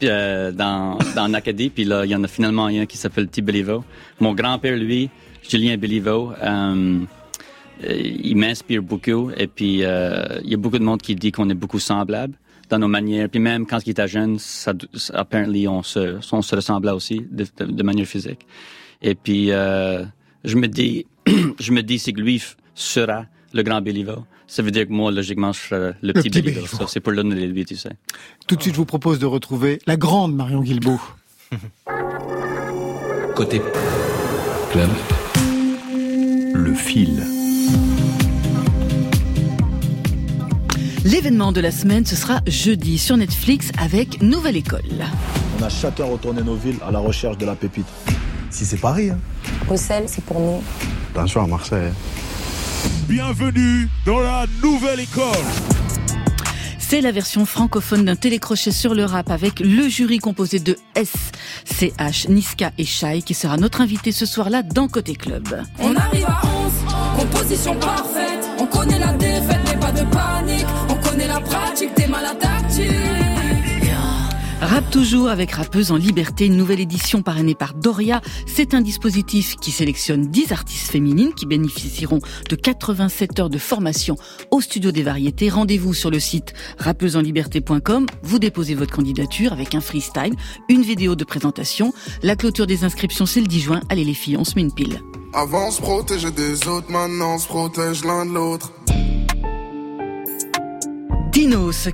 [0.03, 3.41] euh, dans, dans l'Acadie, puis là, il y en a finalement un qui s'appelle Petit
[3.41, 3.83] Béliveau.
[4.19, 5.09] Mon grand-père, lui,
[5.47, 6.99] Julien Béliveau, euh,
[7.83, 11.49] il m'inspire beaucoup, et puis euh, il y a beaucoup de monde qui dit qu'on
[11.49, 12.35] est beaucoup semblables
[12.69, 14.73] dans nos manières, puis même quand il était jeune, ça,
[15.13, 18.45] apparently, on se, on se ressemblait aussi de, de, de manière physique.
[19.01, 20.03] Et puis, euh,
[20.43, 21.05] je me dis,
[21.59, 22.43] je me dis, c'est que lui
[22.75, 24.25] sera le grand Béliveau.
[24.49, 26.61] Ça veut dire que moi, logiquement, je serai le petit, petit Béliveau.
[26.61, 26.77] Béliveau.
[26.77, 27.91] Ça, c'est pour l'honneur de lui, tu sais.
[28.47, 31.01] Tout de suite, je vous propose de retrouver la grande Marion Guilbeault.
[33.35, 33.61] Côté
[34.71, 34.89] club,
[36.53, 37.23] le fil.
[41.03, 44.81] L'événement de la semaine, ce sera jeudi sur Netflix avec Nouvelle École.
[45.59, 47.87] On a chacun retourné nos villes à la recherche de la pépite.
[48.49, 49.19] Si c'est Paris, hein.
[49.65, 50.63] Bruxelles, c'est pour nous.
[51.13, 51.91] Attention à Marseille.
[53.07, 55.23] Bienvenue dans la nouvelle école.
[56.77, 61.11] C'est la version francophone d'un télécrochet sur le rap avec le jury composé de S,
[61.65, 65.47] CH, Niska et Shai qui sera notre invité ce soir-là dans Côté Club.
[65.79, 66.41] On arrive à
[67.17, 68.47] 11, composition parfaite.
[68.59, 70.65] On connaît la défaite, mais pas de panique.
[70.89, 73.16] On connaît la pratique, t'es mal à tactique.
[74.61, 78.21] Rap toujours avec Rappeuse en liberté, une nouvelle édition parrainée par Doria.
[78.47, 84.15] C'est un dispositif qui sélectionne 10 artistes féminines qui bénéficieront de 87 heures de formation
[84.49, 85.49] au studio des variétés.
[85.49, 88.07] Rendez-vous sur le site rappeusesenliberté.com.
[88.23, 90.33] Vous déposez votre candidature avec un freestyle,
[90.69, 91.93] une vidéo de présentation.
[92.23, 93.81] La clôture des inscriptions, c'est le 10 juin.
[93.89, 95.01] Allez les filles, on se met une pile.
[95.33, 98.71] Avant des autres, maintenant on se protège l'un de l'autre.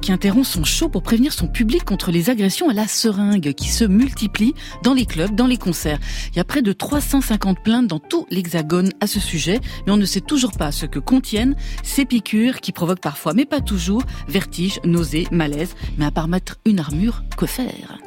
[0.02, 3.70] Qui interrompt son show pour prévenir son public contre les agressions à la seringue qui
[3.70, 6.00] se multiplient dans les clubs, dans les concerts.
[6.32, 9.98] Il y a près de 350 plaintes dans tout l'hexagone à ce sujet, mais on
[9.98, 14.02] ne sait toujours pas ce que contiennent ces piqûres qui provoquent parfois, mais pas toujours,
[14.28, 15.76] vertige, nausées, malaise.
[16.00, 18.00] Mais à part mettre une armure, que faire?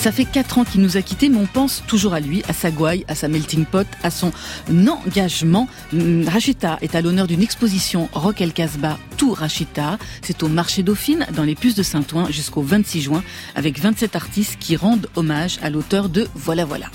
[0.00, 2.54] Ça fait quatre ans qu'il nous a quittés, mais on pense toujours à lui, à
[2.54, 4.32] sa gouaille, à sa melting pot, à son
[4.70, 5.68] engagement.
[5.92, 9.98] Hum, Rachita est à l'honneur d'une exposition Rock El Casbah, tout Rachita.
[10.22, 13.22] C'est au marché Dauphine, dans les puces de Saint-Ouen, jusqu'au 26 juin,
[13.54, 16.86] avec 27 artistes qui rendent hommage à l'auteur de Voilà Voilà.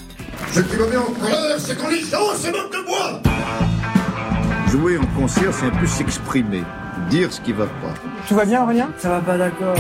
[0.52, 3.22] Ce qui me met en colère, c'est quand les gens se moquent de moi.
[4.72, 6.64] Jouer en concert, c'est un peu s'exprimer.
[7.12, 7.94] dire ce qui va pas.
[8.28, 8.90] Tout va bien, Aurélien?
[8.98, 9.78] Ça va pas, d'accord.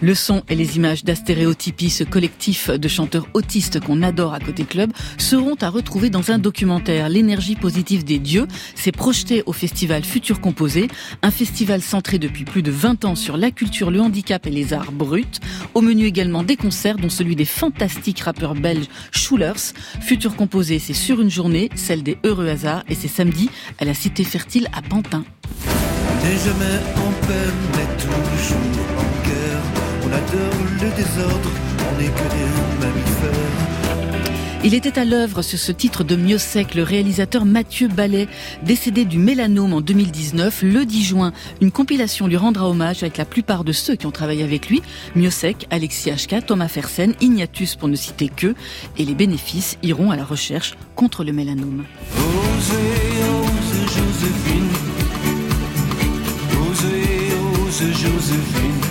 [0.00, 4.64] Le son et les images d'Astéréotypie, ce collectif de chanteurs autistes qu'on adore à Côté
[4.64, 7.08] Club, seront à retrouver dans un documentaire.
[7.08, 8.46] L'énergie positive des dieux
[8.76, 10.88] s'est projetée au festival Futur Composé,
[11.22, 14.72] un festival centré depuis plus de 20 ans sur la culture, le handicap et les
[14.72, 15.24] arts bruts.
[15.74, 19.74] Au menu également des concerts, dont celui des fantastiques rappeurs belges Schulers.
[20.00, 23.94] Futur Composé, c'est sur une journée, celle des heureux hasards, et c'est samedi à la
[23.94, 25.24] Cité Fertile à Pantin.
[30.08, 31.50] On adore le désordre,
[31.80, 33.58] on n'est que des mammifères.
[34.64, 38.26] Il était à l'œuvre sur ce titre de Miossec, le réalisateur Mathieu Ballet,
[38.62, 40.62] décédé du mélanome en 2019.
[40.62, 44.10] Le 10 juin, une compilation lui rendra hommage avec la plupart de ceux qui ont
[44.10, 44.82] travaillé avec lui.
[45.14, 48.54] Miossec, Alexis HK, Thomas Fersen, Ignatius pour ne citer que.
[48.96, 51.84] Et les bénéfices iront à la recherche contre le mélanome.
[52.16, 52.74] Osez,
[53.42, 54.68] osez, Joséphine.
[56.70, 58.87] Osez, osez, Joséphine.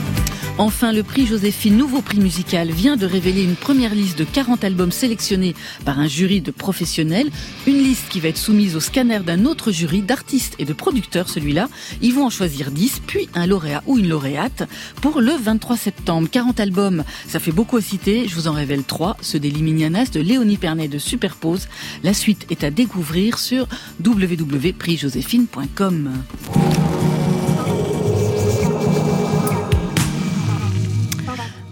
[0.59, 4.63] Enfin, le prix Joséphine, nouveau prix musical, vient de révéler une première liste de 40
[4.63, 5.53] albums sélectionnés
[5.85, 7.29] par un jury de professionnels.
[7.67, 11.29] Une liste qui va être soumise au scanner d'un autre jury d'artistes et de producteurs,
[11.29, 11.69] celui-là.
[12.01, 14.67] Ils vont en choisir 10, puis un lauréat ou une lauréate
[14.99, 16.27] pour le 23 septembre.
[16.31, 18.27] 40 albums, ça fait beaucoup à citer.
[18.27, 19.15] Je vous en révèle trois.
[19.21, 21.67] Ceux des Liminianas, de Léonie Pernet de Superpose.
[22.03, 23.67] La suite est à découvrir sur
[24.03, 26.13] www.prixjoséphine.com.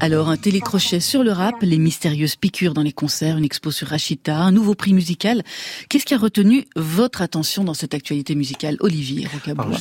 [0.06, 3.88] Alors, un télécrochet sur le rap, les mystérieuses piqûres dans les concerts, une expo sur
[3.88, 5.42] Rachita, un nouveau prix musical.
[5.90, 9.80] Qu'est-ce qui a retenu votre attention dans cette actualité musicale Olivier Rocabois.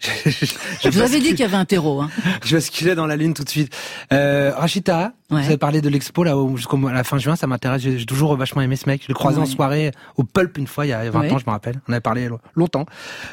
[0.00, 2.00] Je vous avais dit qu'il y avait un terreau.
[2.00, 2.08] Hein.
[2.42, 3.70] Je basculais dans la lune tout de suite.
[4.14, 5.40] Euh, Rachita, Ouais.
[5.42, 7.82] vous avez parlé de l'expo là où- jusqu'au mois- à la fin juin, ça m'intéresse.
[7.82, 9.02] J'ai toujours vachement aimé ce mec.
[9.02, 9.46] Je l'ai croisé en Ouais.
[9.46, 11.30] soirée au Pulp une fois il y a 20 Ouais.
[11.32, 11.82] ans, je me rappelle.
[11.86, 12.86] On avait parlé lo- longtemps.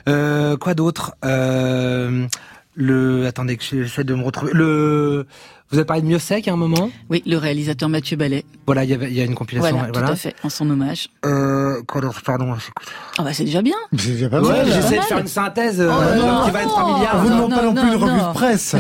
[0.10, 1.14] Euh, quoi d'autre?
[1.24, 2.28] Euh,
[2.76, 4.52] Le attendez que j'essaie de me retrouver.
[4.54, 5.28] Le
[5.74, 6.90] vous avez parlé de Miossec à un moment.
[7.10, 8.46] Oui, le réalisateur Mathieu Ballet.
[8.66, 9.76] Voilà, il y avait il y a une compilation.
[9.76, 11.10] Voilà, tout à fait, en son hommage.
[11.26, 12.22] Euh, quoi d'autre?
[12.24, 12.54] Pardon.
[12.56, 12.74] j'écoute.
[13.18, 13.76] Ah bah c'est déjà bien.
[13.98, 14.66] C'est déjà pas Ouais, mal.
[14.72, 16.78] j'essaie de faire une synthèse euh, Oh, non, qui va être.
[16.78, 18.76] On vous non, demande pas non non, plus une revue de presse.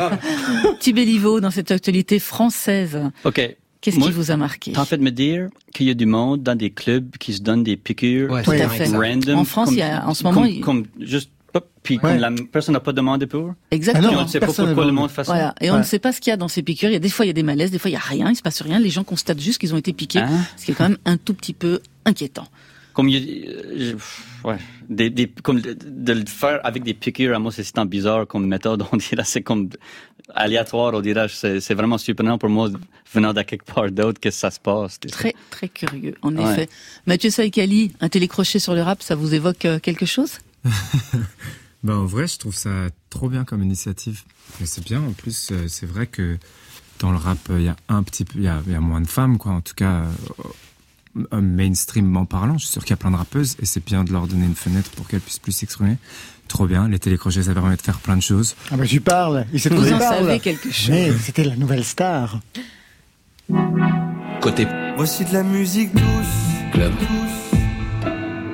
[0.80, 3.00] Petit Béliveau dans cette actualité française.
[3.26, 3.56] OK.
[3.82, 4.72] Qu'est-ce qui vous a marqué?
[4.72, 7.34] T'as en fait de me dire qu'il y a du monde dans des clubs qui
[7.34, 8.86] se donnent des piqûres Ouais, Tout à fait.
[8.96, 9.39] random.
[9.39, 11.99] En France, comme- il y a- en ce moment, comme, il- comme juste hop, puis
[12.01, 12.18] Ouais.
[12.18, 13.54] la personne n'a pas demandé pour?
[13.72, 14.08] Exactement.
[14.10, 15.32] Ah non, on ne sait pas pourquoi le monde fait ça.
[15.34, 15.56] Voilà.
[15.62, 15.80] Et on Ouais.
[15.80, 16.89] ne sait pas ce qu'il y a dans ces piqûres.
[16.89, 17.99] Il y a des fois, il y a des malaises, des fois, il y a
[17.99, 18.80] rien, il se passe rien.
[18.80, 20.20] Les gens constatent juste qu'ils ont été piqués.
[20.20, 20.30] Hein?
[20.58, 22.47] Ce qui est quand même un tout petit peu inquiétant.
[22.93, 23.18] Comme euh,
[23.76, 27.64] je- ouais, des, des, comme de, de le faire avec des piqûres, à moi, c'est
[27.72, 28.84] tant bizarre comme méthode.
[28.91, 29.70] On dirait, c'est comme
[30.36, 31.28] aléatoire, on dirait.
[31.30, 32.70] C'est c'est vraiment surprenant pour moi,
[33.12, 34.99] venant de quelque part d'autre, que ça se passe.
[34.99, 36.43] Très, très curieux, en Ouais.
[36.51, 36.70] effet.
[37.08, 40.38] Mathieu Saïkali, un télécrochet sur le rap, ça vous évoque euh, quelque chose?
[41.84, 42.70] Ben, en vrai, je trouve ça
[43.09, 44.22] trop bien comme initiative.
[44.61, 46.38] Et c'est bien, en plus, euh, c'est vrai que
[46.99, 48.76] dans le rap, euh, il y a un petit peu, il y a, il y
[48.76, 49.51] a moins de femmes, quoi.
[49.51, 50.03] En tout cas,
[51.18, 53.84] euh, euh, mainstreamment parlant, je suis sûr qu'il y a plein de rappeuses et c'est
[53.84, 55.97] bien de leur donner une fenêtre pour qu'elles puissent plus s'exprimer.
[56.47, 58.55] Trop bien, les télécrochets, ça permet de faire plein de choses.
[58.72, 59.45] Ah bah j'y parle.
[59.51, 60.26] Il sait Vous en parle.
[60.26, 60.89] savez quelque chose.
[60.89, 62.39] Mais c'était la nouvelle star.
[64.41, 66.72] Côté Voici de la musique douce.
[66.72, 66.93] club.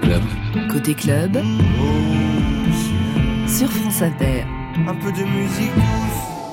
[0.09, 0.23] Club.
[0.71, 1.33] Côté club,
[3.47, 4.43] sur France Inter.
[4.87, 5.69] Un peu de musique.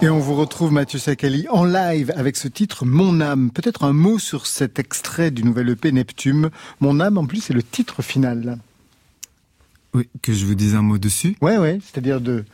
[0.02, 3.50] Et on vous retrouve Mathieu Sakali en live avec ce titre Mon âme.
[3.50, 6.50] Peut-être un mot sur cet extrait du nouvel EP Neptune.
[6.80, 8.58] Mon âme, en plus, c'est le titre final.
[9.94, 11.34] Oui, que je vous dise un mot dessus.
[11.40, 11.78] Ouais, ouais.
[11.82, 12.44] C'est-à-dire de,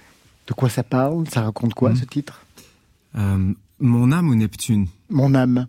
[0.46, 1.96] de quoi ça parle Ça raconte quoi, Mhm.
[1.96, 2.46] ce titre?
[3.16, 4.86] Euh, mon âme ou Neptune?
[5.11, 5.66] Mon âme.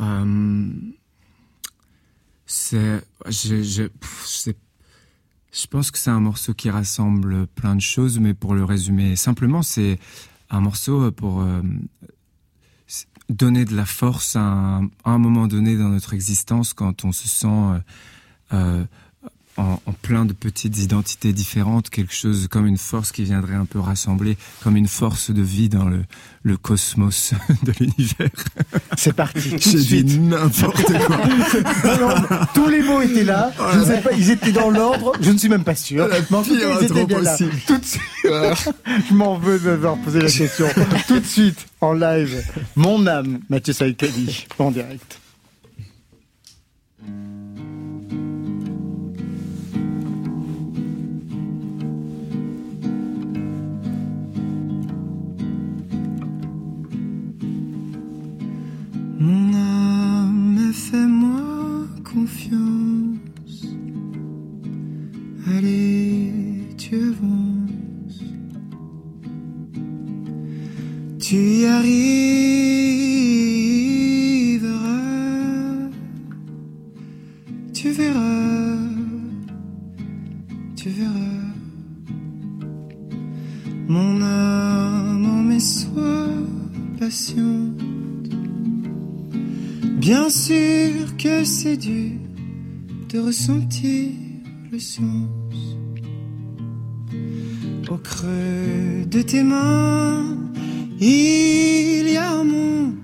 [0.00, 0.66] Euh,
[2.48, 4.48] c'est, je, je, pff,
[5.52, 9.16] je pense que c'est un morceau qui rassemble plein de choses, mais pour le résumer
[9.16, 9.98] simplement, c'est
[10.50, 11.60] un morceau pour euh,
[13.28, 17.46] donner de la force à un, moment donné dans notre existence quand on se sent
[17.46, 17.78] euh,
[18.54, 18.84] euh,
[19.58, 23.64] en, en plein de petites identités différentes, quelque chose comme une force qui viendrait un
[23.66, 26.04] peu rassembler, comme une force de vie dans le,
[26.42, 27.34] le cosmos
[27.64, 28.30] de l'univers.
[28.96, 29.56] C'est parti.
[29.58, 31.18] J'ai dit n'importe quoi.
[31.84, 32.14] Non, non,
[32.54, 33.52] tous les mots étaient là.
[33.72, 35.12] Je ne sais pas, ils étaient dans l'ordre.
[35.20, 36.08] Je ne suis même pas sûr.
[36.30, 37.36] Mais en tout cas, ils étaient là.
[37.66, 38.02] Tout de suite.
[39.08, 40.66] Je m'en veux d'avoir posé la question.
[41.06, 42.42] Tout de suite, en live.
[42.76, 45.17] Mon âme, Mathieu Saïkali, en direct.
[71.66, 71.88] Arriveras,
[77.72, 78.76] tu verras,
[80.76, 81.14] tu verras.
[83.88, 86.28] Mon âme, mais sois
[86.98, 87.78] patiente.
[89.98, 92.12] Bien sûr que c'est dur
[93.08, 94.10] de ressentir
[94.70, 95.28] le sens
[97.90, 100.37] au creux de tes mains.
[101.00, 102.96] Il y a un monde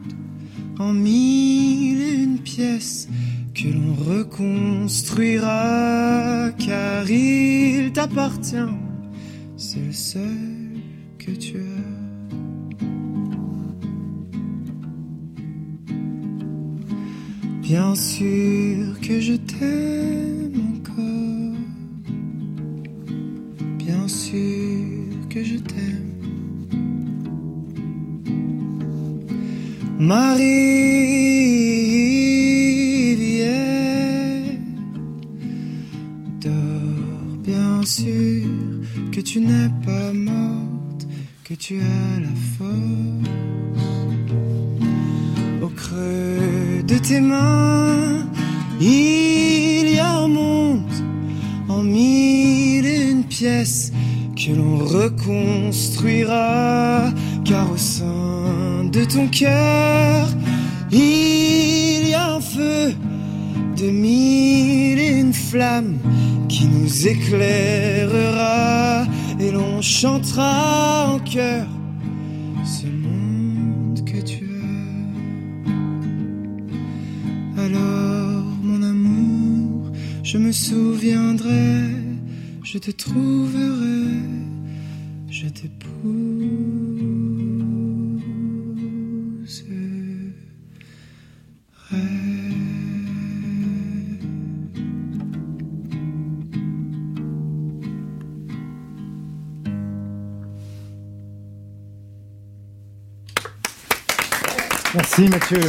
[0.81, 3.07] en mille et une pièces
[3.55, 8.57] que l'on reconstruira car il t'appartient.
[9.57, 10.81] C'est le seul
[11.19, 11.61] que tu as.
[17.63, 21.55] Bien sûr que je t'aime encore.
[23.79, 24.91] Bien sûr
[25.31, 25.94] que je t'aime.
[30.07, 30.45] Marie-Rivière,
[36.43, 38.45] dors bien sûr
[39.13, 41.07] que tu n'es pas morte,
[41.43, 43.31] que tu as la force
[45.63, 48.29] au creux de tes mains.
[48.81, 50.25] Il y a un
[51.69, 53.91] en mille et une pièces
[54.37, 57.11] que l'on reconstruira,
[58.95, 60.29] de ton cœur,
[60.93, 62.95] il y a un feu
[63.77, 65.99] de mille et une flammes
[66.49, 69.05] qui nous éclairera
[69.41, 71.67] et l'on chantera en chœur
[72.65, 74.45] ce monde que tu
[77.57, 77.63] as.
[77.63, 79.91] Alors, mon amour,
[80.23, 81.91] je me souviendrai,
[82.63, 83.54] je te trouverai,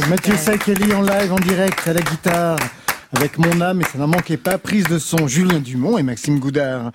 [0.08, 0.36] Mathieu.
[0.36, 2.58] Saïkeli en live, en direct, à la guitare.
[3.12, 6.38] Avec mon âme, et ça n'en manquait pas, prise de son Julien Dumont et Maxime
[6.38, 6.92] Goudard.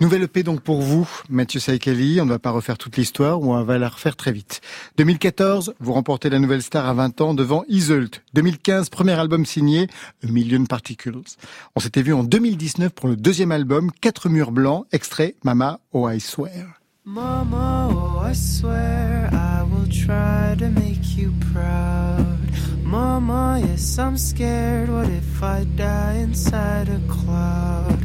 [0.00, 2.20] Nouvelle EP donc pour vous, Mathieu Saïkeli.
[2.20, 4.60] On ne va pas refaire toute l'histoire, ou on va la refaire très vite.
[4.96, 8.22] 2014, vous remportez la nouvelle star à 20 ans devant Iseult.
[8.34, 9.88] 2015, premier album signé,
[10.22, 11.12] A Million Particles.
[11.76, 16.08] On s'était vu en 2019 pour le deuxième album, Quatre murs blancs, extrait Mama, Oh
[16.08, 16.80] I Swear.
[17.04, 22.43] Mama, oh, I swear I will try to make you proud.
[22.84, 24.88] Mama, yes, I'm scared.
[24.90, 27.98] What if I die inside a cloud?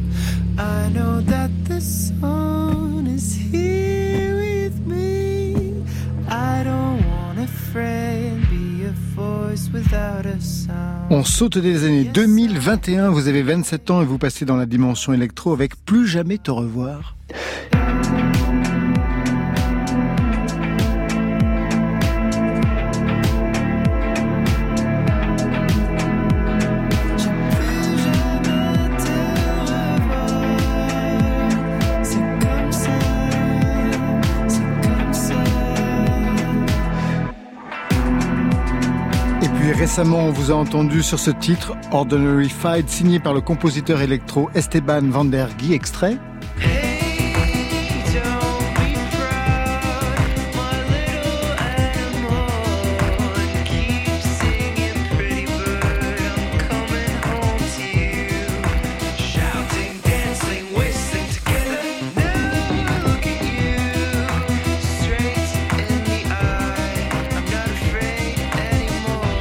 [0.58, 5.84] I know that the sun is here with me.
[6.28, 11.12] I don't wanna fray and be a voice without a sound.
[11.12, 15.14] On saute des années 2021, vous avez 27 ans et vous passez dans la dimension
[15.14, 17.16] électro avec Plus jamais te revoir.
[39.74, 44.50] Récemment, on vous a entendu sur ce titre, Ordinary Fight, signé par le compositeur électro
[44.56, 46.18] Esteban Van der Guy, extrait.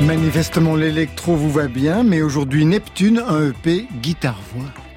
[0.09, 4.88] Manifestement, l'électro vous va bien, mais aujourd'hui, Neptune, un EP guitare-voix.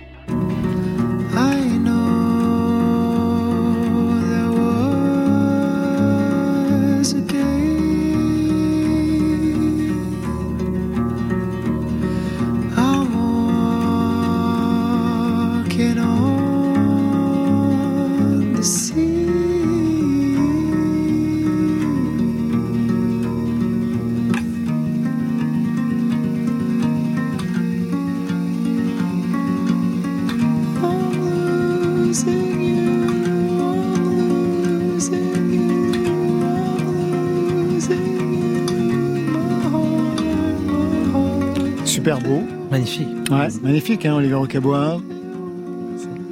[42.72, 43.08] Magnifique.
[43.30, 45.02] Ouais, magnifique, hein, Oliver Rocabois.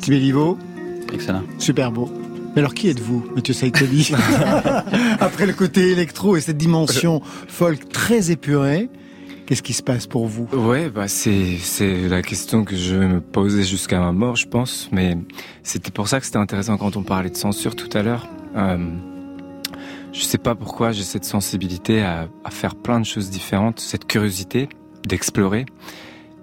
[0.07, 0.57] Béliveau.
[1.13, 1.43] Excellent.
[1.57, 2.09] Super beau.
[2.55, 4.13] Mais alors qui êtes-vous, Mathieu Saïkeli
[5.19, 8.89] Après le côté électro et cette dimension folk très épurée,
[9.45, 10.47] qu'est-ce qui se passe pour vous?
[10.53, 14.47] Ouais, bah c'est c'est la question que je vais me poser jusqu'à ma mort, je
[14.47, 14.87] pense.
[14.93, 15.17] Mais
[15.61, 18.27] c'était pour ça que c'était intéressant quand on parlait de censure tout à l'heure.
[18.55, 18.77] Euh,
[20.13, 24.07] je sais pas pourquoi j'ai cette sensibilité à, à faire plein de choses différentes, cette
[24.07, 24.69] curiosité
[25.05, 25.65] d'explorer.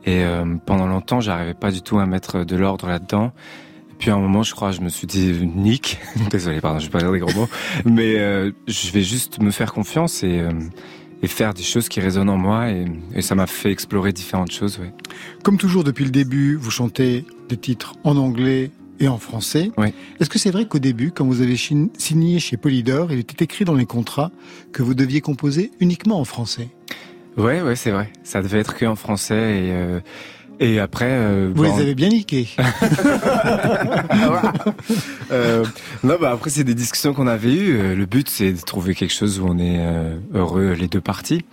[0.07, 3.33] Et euh, pendant longtemps, j'arrivais pas du tout à mettre de l'ordre là-dedans.
[3.99, 5.99] Puis à un moment, je crois, je me suis dit Nick,
[6.31, 7.49] désolé, pardon, je vais pas dire des gros mots,
[7.85, 10.51] mais euh, je vais juste me faire confiance et euh,
[11.23, 12.85] et faire des choses qui résonnent en moi et,
[13.15, 14.79] et ça m'a fait explorer différentes choses.
[14.79, 14.93] Ouais.
[15.43, 19.71] Comme toujours depuis le début, vous chantez des titres en anglais et en français.
[19.77, 19.89] Oui.
[20.21, 23.65] Est-ce que c'est vrai qu'au début, quand vous avez signé chez Polydor, il était écrit
[23.65, 24.31] dans les contrats
[24.73, 26.69] que vous deviez composer uniquement en français?
[27.37, 28.11] Ouais, ouais, c'est vrai.
[28.25, 29.35] Ça devait être que en français
[29.67, 30.01] et euh,
[30.59, 31.09] et après.
[31.11, 32.49] euh, Vous bon, les avez bien niqués.
[35.31, 35.65] euh,
[36.03, 37.79] non, bah après c'est des discussions qu'on avait eues.
[37.79, 41.01] Euh, Le but c'est de trouver quelque chose où on est euh, heureux les deux
[41.01, 41.45] parties.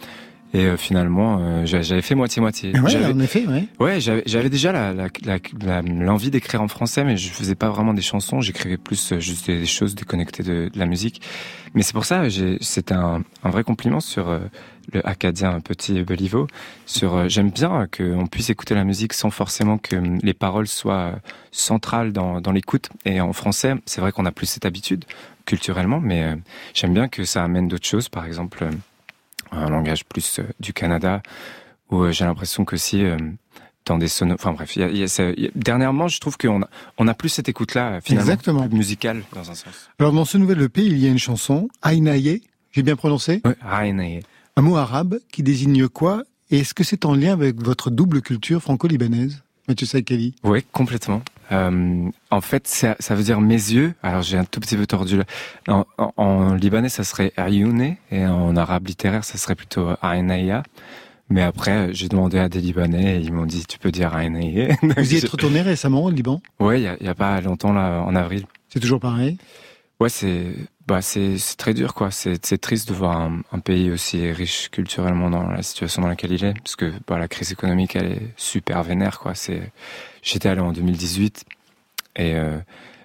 [0.56, 2.78] Et euh, finalement, euh, j'a- j'avais fait moitié-moitié.
[2.80, 3.66] Ouais, J'avais- en effet, ouais.
[3.80, 7.56] Ouais, j'avais j'avais déjà la- la- la- la- l'envie d'écrire en français, mais je faisais
[7.56, 8.40] pas vraiment des chansons.
[8.40, 11.22] J'écrivais plus euh, juste des, choses déconnectées de, de la musique.
[11.74, 14.40] Mais c'est pour ça, j'ai- c'était un, un vrai compliment sur euh,
[14.94, 16.46] le acadien petit Beliveau.
[16.86, 20.68] Sur, euh, j'aime bien qu'on puisse écouter la musique sans forcément que hum, les paroles
[20.68, 21.16] soient euh,
[21.52, 22.90] centrales dans, dans l'écoute.
[23.06, 25.06] Et en français, c'est vrai qu'on a plus cette habitude
[25.48, 26.36] culturellement, mais euh,
[26.76, 28.08] j'aime bien que ça amène d'autres choses.
[28.08, 28.70] Par exemple, euh,
[29.58, 31.22] un langage plus euh, du Canada,
[31.92, 33.18] où euh, j'ai l'impression que si euh,
[33.86, 36.70] dans des sonos, enfin bref, y a- y a ça- dernièrement, je trouve qu'on a,
[36.98, 38.68] on a plus cette écoute-là finalement, Exactement.
[38.68, 39.90] plus musicale dans un sens.
[40.00, 42.42] Alors dans ce nouvel EP, il y a une chanson, Aïnaye,
[42.72, 43.42] j'ai bien prononcé?
[43.46, 44.22] Ouais, Aïnaye.
[44.56, 46.24] Un mot arabe qui désigne quoi?
[46.52, 49.88] Et est-ce que c'est en lien avec votre double culture franco-libanaise Mathieu
[50.44, 51.22] Oui, complètement.
[51.52, 53.94] Euh, en fait, ça, ça veut dire mes yeux.
[54.02, 55.24] Alors j'ai un tout petit peu tordu là.
[55.68, 60.64] En, en- en libanais, ça serait Ayoune et en arabe littéraire, ça serait plutôt Aïnaïa.
[61.30, 64.76] Mais après, j'ai demandé à des Libanais et ils m'ont dit tu peux dire Aïnaïe.
[64.84, 66.42] Vous y êtes retourné récemment au Liban?
[66.60, 68.46] Ouais, il y a, a pas longtemps là, en avril.
[68.70, 69.38] C'est toujours pareil?
[70.00, 70.48] Ouais, c'est
[70.88, 72.12] bah c'est très dur quoi.
[72.12, 73.18] C'est triste de voir
[73.52, 77.18] un, pays aussi riche culturellement dans la situation dans laquelle il est, parce que bah,
[77.18, 79.34] la crise économique elle est super vénère quoi.
[79.34, 79.72] C'est
[80.22, 81.46] j'étais allé en 2018
[82.18, 82.58] et euh,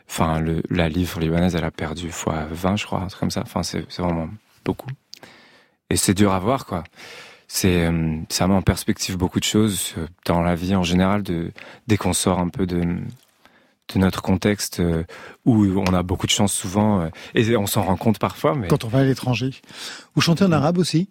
[0.08, 3.30] enfin le la livre libanaise elle a perdu fois 20 je crois, un truc comme
[3.30, 3.42] ça.
[3.42, 4.28] Enfin c'est c'est vraiment
[4.64, 4.90] beaucoup.
[5.90, 6.82] Et c'est dur à voir quoi.
[7.46, 11.22] C'est euh, ça met en perspective beaucoup de choses euh, dans la vie en général
[11.22, 11.52] de
[11.86, 12.82] dès qu'on sort un peu de
[13.94, 15.04] de notre contexte euh,
[15.44, 18.68] où on a beaucoup de chance souvent euh, et on s'en rend compte parfois mais
[18.68, 19.50] Quand on va à l'étranger.
[20.14, 21.08] Vous chantez en arabe aussi?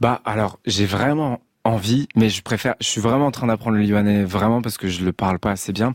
[0.00, 3.82] Bah alors j'ai vraiment envie mais je préfère je suis vraiment en train d'apprendre le
[3.82, 5.94] libanais vraiment parce que je le parle pas assez bien.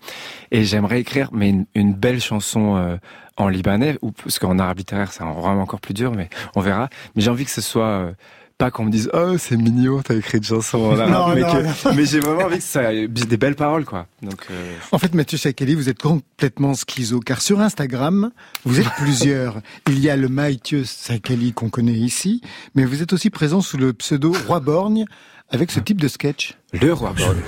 [0.52, 2.98] Et j'aimerais écrire mais une, une belle chanson euh,
[3.38, 6.90] en libanais ou parce qu'en arabe littéraire c'est vraiment encore plus dur mais on verra.
[7.16, 8.12] Mais j'ai envie que ce soit euh,
[8.60, 11.42] pas qu'on me dise oh c'est mignon t'as écrit une chanson en arabe Non, mais,
[11.42, 11.96] non, que- non.
[11.96, 15.16] mais j'ai vraiment envie que ça ait des belles paroles quoi donc euh, En fait,
[15.16, 18.32] Mathieu Saïkali, vous êtes complètement schizo, car sur Instagram,
[18.66, 19.62] vous êtes plusieurs.
[19.88, 22.42] Il y a le Mathieu Saïkali qu'on connaît ici,
[22.76, 25.06] mais vous êtes aussi présent sous le pseudo Roi Borgne,
[25.50, 26.58] avec ce type de sketch.
[26.74, 27.40] le roi Borgne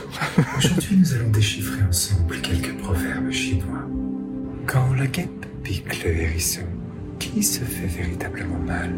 [0.57, 3.85] Aujourd'hui, nous allons déchiffrer ensemble quelques proverbes chinois.
[4.65, 6.61] Quand la guêpe pique le hérisson,
[7.19, 8.91] qui se fait véritablement mal?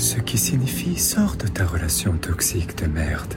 [0.00, 3.34] Ce qui signifie sors de ta relation toxique de merde.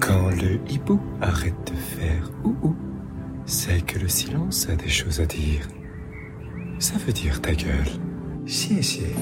[0.00, 2.76] Quand le hibou arrête de faire ou ou,
[3.46, 5.66] c'est que le silence a des choses à dire.
[6.78, 7.88] Ça veut dire ta gueule.
[8.44, 9.16] Chier, chier.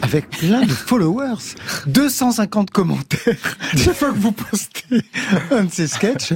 [0.00, 1.54] Avec plein de followers,
[1.86, 5.02] 250 commentaires chaque fois que vous postez
[5.50, 6.32] un de ces sketchs.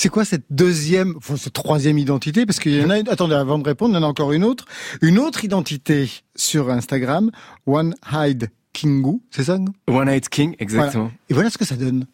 [0.00, 2.46] C'est quoi cette deuxième, enfin cette troisième identité?
[2.46, 4.32] Parce qu'il y en a une, attendez, avant de répondre, il y en a encore
[4.32, 4.64] une autre.
[5.02, 7.30] Une autre identité sur Instagram,
[7.66, 11.10] One Hide Kingu, c'est ça One Night King exactement Voilà.
[11.28, 12.06] Et voilà ce que ça donne.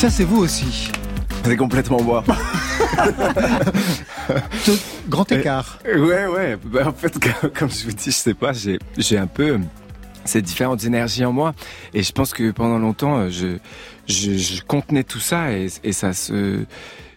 [0.00, 0.90] Ça, c'est vous aussi.
[1.44, 2.24] c'est complètement moi
[5.10, 5.78] grand écart.
[5.84, 6.56] Ouais, ouais.
[6.64, 7.18] Bah, en fait,
[7.54, 9.58] comme, je vous dis, je sais pas, j'ai, un peu euh,
[10.24, 11.52] ces différentes énergies en moi.
[11.92, 13.58] Et je pense que pendant longtemps, euh, je,
[14.08, 16.64] je, je contenais tout ça et, et ça se, Je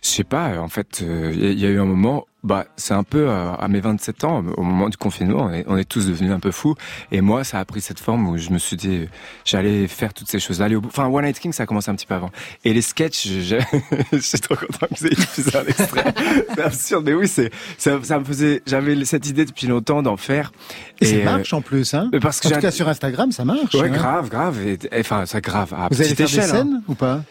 [0.01, 3.30] sais pas, en fait, euh, il y a eu un moment, bah, c'est un peu
[3.30, 6.32] euh, à mes 27 ans, au moment du confinement, on est, on est tous devenus
[6.32, 6.76] un peu fous.
[7.12, 9.08] Et moi, ça a pris cette forme où je me suis dit,
[9.46, 10.89] j'allais faire toutes ces choses-là, aller au bout.
[10.89, 12.32] Enfin, One Night King, ça a commencé un petit peu avant.
[12.66, 13.60] Et les sketchs, je,
[14.12, 16.14] je, suis trop content que vous ayez diffusé un extrait.
[16.56, 20.18] c'est absurde, mais oui, c'est, ça, ça me faisait, j'avais cette idée depuis longtemps d'en
[20.18, 20.52] faire.
[21.00, 23.46] Et, ça euh, marche en plus, hein parce que En tout cas, sur Instagram, ça
[23.46, 23.74] marche.
[23.74, 23.89] Ouais, hein.
[23.89, 24.68] grave, grave.
[24.68, 25.74] Et, et- enfin, ça grave.
[25.74, 26.54] À Vous allez faire des échelle, hein.
[26.54, 27.22] scènes ou pas?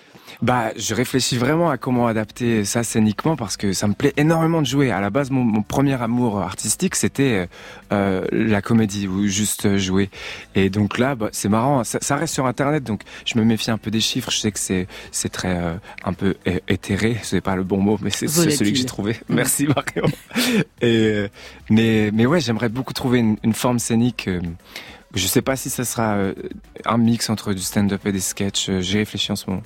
[0.43, 4.61] Bah, je réfléchis vraiment à comment adapter ça scéniquement parce que ça me plaît énormément
[4.61, 4.90] de jouer.
[4.90, 7.49] À la base, mon, mon premier amour artistique, c'était
[7.93, 10.11] euh, la comédie ou juste euh, jouer.
[10.57, 11.84] Et donc là, bah, c'est marrant.
[11.84, 14.32] Ça, ça reste sur Internet, donc je me méfie un peu des chiffres.
[14.32, 15.74] Je sais que c'est c'est très euh,
[16.05, 16.34] un peu
[16.66, 17.18] éthéré.
[17.22, 19.16] C'est pas le bon mot, mais c'est celui que j'ai trouvé.
[19.28, 20.12] Merci Marion.
[20.80, 21.28] Et euh,
[21.70, 24.26] mais mais ouais, j'aimerais beaucoup trouver une, une forme scénique.
[24.26, 24.40] euh,
[25.14, 26.34] je sais pas si ça sera euh,
[26.84, 28.70] un mix entre du stand-up et des sketchs.
[28.70, 29.62] Euh, J'ai réfléchi en ce moment.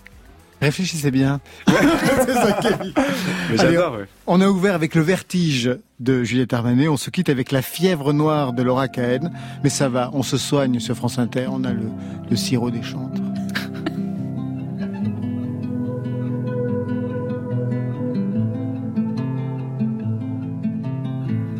[0.60, 1.40] Réfléchissez bien.
[1.68, 2.94] C'est ça qui est dit.
[2.96, 4.06] Mais Allez, j'adore, ouais.
[4.26, 6.88] On a ouvert avec le vertige de Juliette Armanet.
[6.88, 9.30] On se quitte avec la fièvre noire de Laura Cahen.
[9.62, 11.46] Mais ça va, on se soigne sur France Inter.
[11.50, 11.88] On a le,
[12.30, 13.20] le sirop des chantres.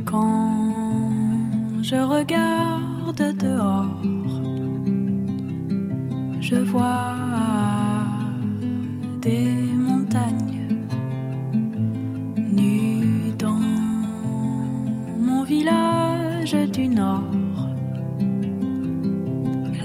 [0.04, 4.02] Quand je regarde dehors,
[6.40, 7.14] je vois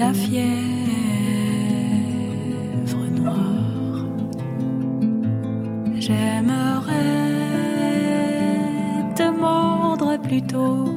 [0.01, 0.55] La fièvre
[3.19, 4.05] noire.
[5.99, 6.95] J'aimerais
[9.15, 10.90] te mordre plutôt.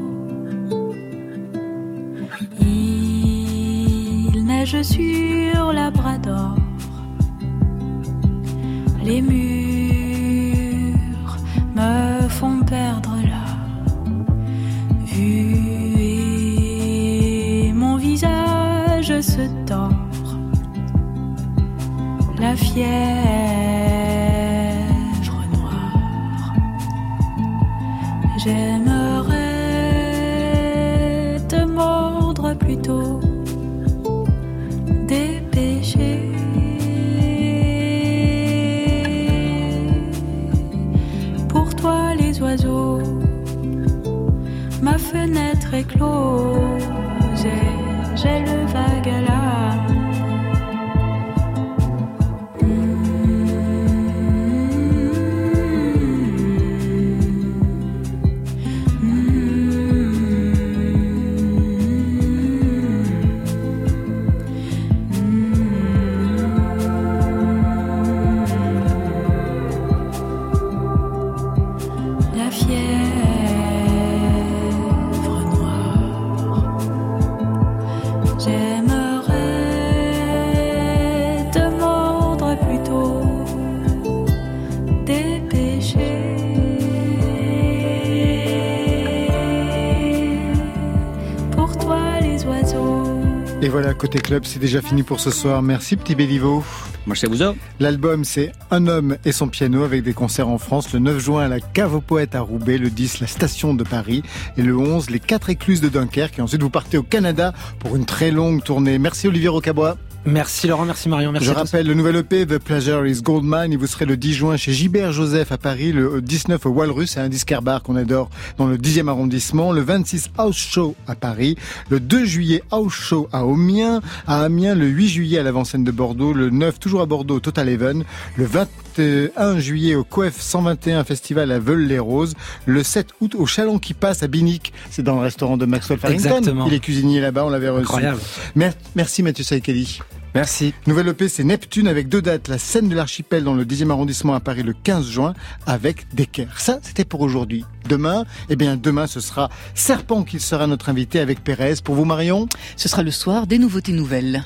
[94.05, 95.63] Côté club, c'est déjà fini pour ce soir.
[95.63, 96.63] Merci, petit Béliveau.
[97.07, 97.39] Merci à vous.
[97.81, 101.45] L'album, c'est Un homme et son piano avec des concerts en France le 9 juin
[101.47, 104.23] à la Cave aux Poètes à Roubaix, le 10 la Station de Paris
[104.59, 106.39] et le 11 les quatre écluses de Dunkerque.
[106.39, 108.99] Et ensuite, vous partez au Canada pour une très longue tournée.
[108.99, 109.97] Merci Olivier Rocabois.
[110.27, 113.73] Merci Laurent, merci Marion, merci Je rappelle le nouvel EP The Pleasure is Goldmine.
[113.73, 117.11] Et vous serez le 10 juin chez Gilbert Joseph à Paris, le 19 au Walrus,
[117.11, 121.15] c'est un disquaire bar qu'on adore dans le 10e arrondissement, le 26 House Show à
[121.15, 121.57] Paris,
[121.91, 125.91] le 2 juillet House Show à Amiens, à Amiens le 8 juillet à l'avant-scène de
[125.91, 128.03] Bordeaux, le 9 toujours à Bordeaux au Total Even,
[128.37, 132.33] le 21 juillet au Coef 121 Festival à Veules-les-Roses,
[132.65, 135.99] le 7 août au Chalon qui passe à Binic, c'est dans le restaurant de Maxwell
[135.99, 136.67] Farrington, Exactement.
[136.67, 137.83] il est cuisinier là-bas, on l'avait reçu.
[137.83, 138.21] Incroyable.
[138.55, 139.99] Mer- Merci Mathieu Saïkeli.
[140.35, 140.75] Merci.
[140.89, 142.49] Nouvelle EP, c'est Neptune avec deux dates.
[142.49, 145.33] La scène de l'archipel dans le 10e arrondissement à Paris le 15 juin
[145.65, 146.59] avec Decker.
[146.59, 147.65] Ça, c'était pour aujourd'hui.
[147.89, 151.75] Demain, eh bien, demain, ce sera Serpent qui sera notre invité avec Pérez.
[151.85, 152.49] Pour vous, Marion?
[152.77, 154.43] Ce sera le soir des nouveautés nouvelles.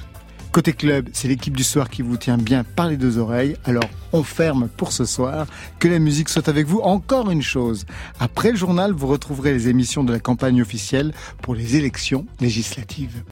[0.53, 3.57] Côté club, c'est l'équipe du soir qui vous tient bien par les deux oreilles.
[3.65, 5.47] Alors, on ferme pour ce soir.
[5.79, 6.81] Que la musique soit avec vous.
[6.81, 7.87] Encore une chose.
[8.21, 13.23] Après le journal, vous retrouverez les émissions de la campagne officielle pour les élections législatives.